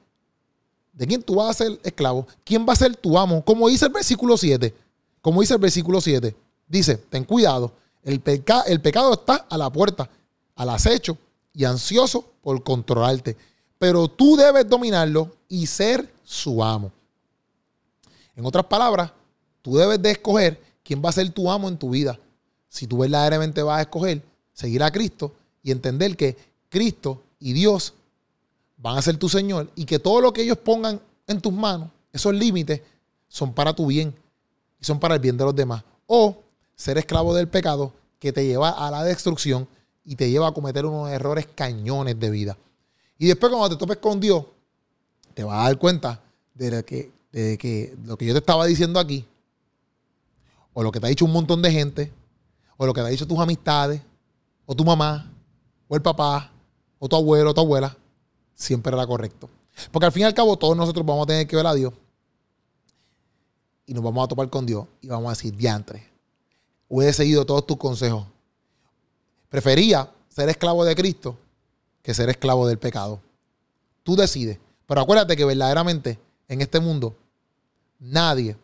de 0.97 1.05
quién 1.05 1.21
tú 1.21 1.35
vas 1.35 1.51
a 1.51 1.65
ser 1.65 1.79
esclavo, 1.83 2.25
quién 2.43 2.65
va 2.67 2.73
a 2.73 2.75
ser 2.75 2.95
tu 2.95 3.19
amo. 3.19 3.45
Como 3.45 3.69
dice 3.69 3.85
el 3.85 3.91
versículo 3.91 4.35
7. 4.35 4.73
Como 5.21 5.41
dice 5.41 5.53
el 5.53 5.59
versículo 5.59 6.01
7. 6.01 6.35
Dice, 6.67 6.97
ten 6.97 7.23
cuidado. 7.23 7.71
El, 8.03 8.19
pecado 8.19 9.13
está 9.13 9.45
a 9.47 9.57
la 9.57 9.69
puerta, 9.69 10.09
al 10.55 10.69
acecho 10.71 11.15
y 11.53 11.65
ansioso 11.65 12.25
por 12.41 12.63
controlarte. 12.63 13.37
Pero 13.77 14.07
tú 14.07 14.35
debes 14.35 14.67
dominarlo 14.67 15.35
y 15.47 15.67
ser 15.67 16.11
su 16.23 16.63
amo. 16.63 16.91
En 18.35 18.43
otras 18.43 18.65
palabras, 18.65 19.11
tú 19.61 19.77
debes 19.77 20.01
de 20.01 20.11
escoger 20.11 20.59
quién 20.83 20.99
va 21.03 21.09
a 21.09 21.13
ser 21.13 21.29
tu 21.29 21.51
amo 21.51 21.67
en 21.67 21.77
tu 21.77 21.91
vida. 21.91 22.19
Si 22.69 22.87
tú 22.87 22.97
verdaderamente 22.97 23.61
vas 23.61 23.77
a 23.77 23.81
escoger 23.81 24.23
seguir 24.51 24.81
a 24.81 24.89
Cristo 24.89 25.31
y 25.61 25.69
entender 25.69 26.17
que 26.17 26.35
Cristo 26.69 27.21
y 27.39 27.53
Dios 27.53 27.93
van 28.77 28.97
a 28.97 29.01
ser 29.01 29.17
tu 29.17 29.27
Señor 29.27 29.69
y 29.75 29.85
que 29.85 29.99
todo 29.99 30.21
lo 30.21 30.31
que 30.31 30.43
ellos 30.43 30.57
pongan 30.57 31.01
en 31.27 31.41
tus 31.41 31.53
manos, 31.53 31.89
esos 32.13 32.33
límites, 32.33 32.81
son 33.27 33.53
para 33.53 33.73
tu 33.73 33.87
bien 33.87 34.15
y 34.79 34.85
son 34.85 34.99
para 34.99 35.15
el 35.15 35.19
bien 35.19 35.37
de 35.37 35.43
los 35.43 35.55
demás. 35.55 35.83
O 36.05 36.37
ser 36.75 36.97
esclavo 36.97 37.35
del 37.35 37.47
pecado 37.47 37.91
que 38.19 38.31
te 38.31 38.45
lleva 38.45 38.69
a 38.69 38.89
la 38.89 39.03
destrucción 39.03 39.67
y 40.05 40.15
te 40.15 40.29
lleva 40.29 40.47
a 40.47 40.53
cometer 40.53 40.85
unos 40.85 41.09
errores 41.09 41.47
cañones 41.53 42.19
de 42.19 42.29
vida. 42.29 42.57
Y 43.17 43.27
después 43.27 43.51
cuando 43.51 43.69
te 43.69 43.75
topes 43.75 43.97
con 43.97 44.19
Dios, 44.19 44.45
te 45.33 45.43
vas 45.43 45.59
a 45.59 45.63
dar 45.63 45.77
cuenta 45.77 46.21
de 46.53 46.83
que 46.83 47.17
de 47.31 47.57
que 47.57 47.95
lo 48.05 48.17
que 48.17 48.25
yo 48.25 48.33
te 48.33 48.39
estaba 48.39 48.65
diciendo 48.65 48.99
aquí, 48.99 49.25
o 50.73 50.83
lo 50.83 50.91
que 50.91 50.99
te 50.99 51.05
ha 51.05 51.09
dicho 51.09 51.25
un 51.25 51.31
montón 51.31 51.61
de 51.61 51.71
gente, 51.71 52.11
o 52.77 52.85
lo 52.85 52.93
que 52.93 53.01
te 53.01 53.07
ha 53.07 53.09
dicho 53.09 53.27
tus 53.27 53.39
amistades, 53.39 54.01
o 54.65 54.75
tu 54.75 54.83
mamá, 54.83 55.31
o 55.87 55.95
el 55.95 56.01
papá, 56.01 56.51
o 56.99 57.07
tu 57.07 57.15
abuelo, 57.15 57.51
o 57.51 57.53
tu 57.53 57.61
abuela, 57.61 57.95
siempre 58.57 58.93
era 58.93 59.07
correcto. 59.07 59.49
Porque 59.91 60.07
al 60.07 60.11
fin 60.11 60.23
y 60.23 60.25
al 60.25 60.33
cabo 60.33 60.57
todos 60.57 60.75
nosotros 60.75 61.05
vamos 61.05 61.23
a 61.23 61.27
tener 61.27 61.47
que 61.47 61.55
ver 61.55 61.67
a 61.67 61.73
Dios 61.73 61.93
y 63.85 63.93
nos 63.93 64.03
vamos 64.03 64.25
a 64.25 64.27
topar 64.27 64.49
con 64.49 64.65
Dios 64.65 64.85
y 65.01 65.07
vamos 65.07 65.27
a 65.27 65.29
decir, 65.29 65.55
diantre, 65.55 66.05
he 66.89 67.13
seguido 67.13 67.45
todos 67.45 67.65
tus 67.65 67.77
consejos. 67.77 68.25
Prefería 69.49 70.11
ser 70.27 70.49
esclavo 70.49 70.83
de 70.83 70.95
Cristo 70.95 71.37
que 72.01 72.13
ser 72.13 72.29
esclavo 72.29 72.67
del 72.67 72.77
pecado. 72.77 73.21
Tú 74.03 74.15
decides. 74.15 74.59
Pero 74.85 75.01
acuérdate 75.01 75.35
que 75.35 75.45
verdaderamente 75.45 76.19
en 76.47 76.61
este 76.61 76.79
mundo, 76.79 77.15
nadie 77.99 78.55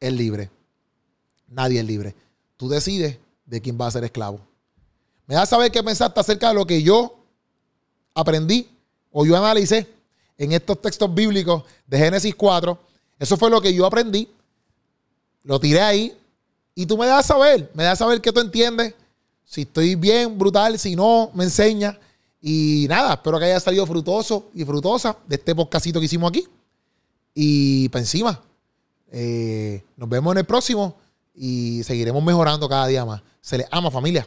es 0.00 0.12
libre. 0.12 0.50
Nadie 1.48 1.80
es 1.80 1.86
libre. 1.86 2.14
Tú 2.56 2.68
decides 2.68 3.18
de 3.46 3.60
quién 3.60 3.78
va 3.80 3.86
a 3.86 3.90
ser 3.90 4.04
esclavo. 4.04 4.40
Me 5.26 5.34
da 5.34 5.46
saber 5.46 5.72
qué 5.72 5.82
pensaste 5.82 6.20
acerca 6.20 6.48
de 6.48 6.54
lo 6.54 6.66
que 6.66 6.82
yo 6.82 7.18
aprendí 8.14 8.68
o 9.12 9.24
yo 9.26 9.36
analicé 9.36 9.86
en 10.38 10.52
estos 10.52 10.80
textos 10.80 11.12
bíblicos 11.14 11.62
de 11.86 11.98
Génesis 11.98 12.34
4. 12.34 12.78
Eso 13.18 13.36
fue 13.36 13.50
lo 13.50 13.60
que 13.60 13.72
yo 13.72 13.86
aprendí. 13.86 14.28
Lo 15.44 15.60
tiré 15.60 15.80
ahí. 15.80 16.16
Y 16.74 16.86
tú 16.86 16.96
me 16.96 17.06
das 17.06 17.26
saber, 17.26 17.70
me 17.74 17.84
das 17.84 17.98
saber 17.98 18.20
qué 18.20 18.32
tú 18.32 18.40
entiendes. 18.40 18.94
Si 19.44 19.62
estoy 19.62 19.94
bien, 19.94 20.38
brutal. 20.38 20.78
Si 20.78 20.96
no, 20.96 21.30
me 21.34 21.44
enseña. 21.44 21.98
Y 22.40 22.86
nada, 22.88 23.14
espero 23.14 23.38
que 23.38 23.44
haya 23.44 23.60
salido 23.60 23.86
frutoso 23.86 24.50
y 24.54 24.64
frutosa 24.64 25.16
de 25.26 25.36
este 25.36 25.54
podcastito 25.54 26.00
que 26.00 26.06
hicimos 26.06 26.30
aquí. 26.30 26.48
Y 27.34 27.88
para 27.90 28.00
encima, 28.00 28.40
eh, 29.12 29.84
nos 29.96 30.08
vemos 30.08 30.32
en 30.32 30.38
el 30.38 30.44
próximo 30.44 30.96
y 31.34 31.82
seguiremos 31.84 32.22
mejorando 32.22 32.68
cada 32.68 32.86
día 32.86 33.04
más. 33.04 33.22
Se 33.40 33.58
les 33.58 33.66
ama 33.70 33.90
familia. 33.90 34.26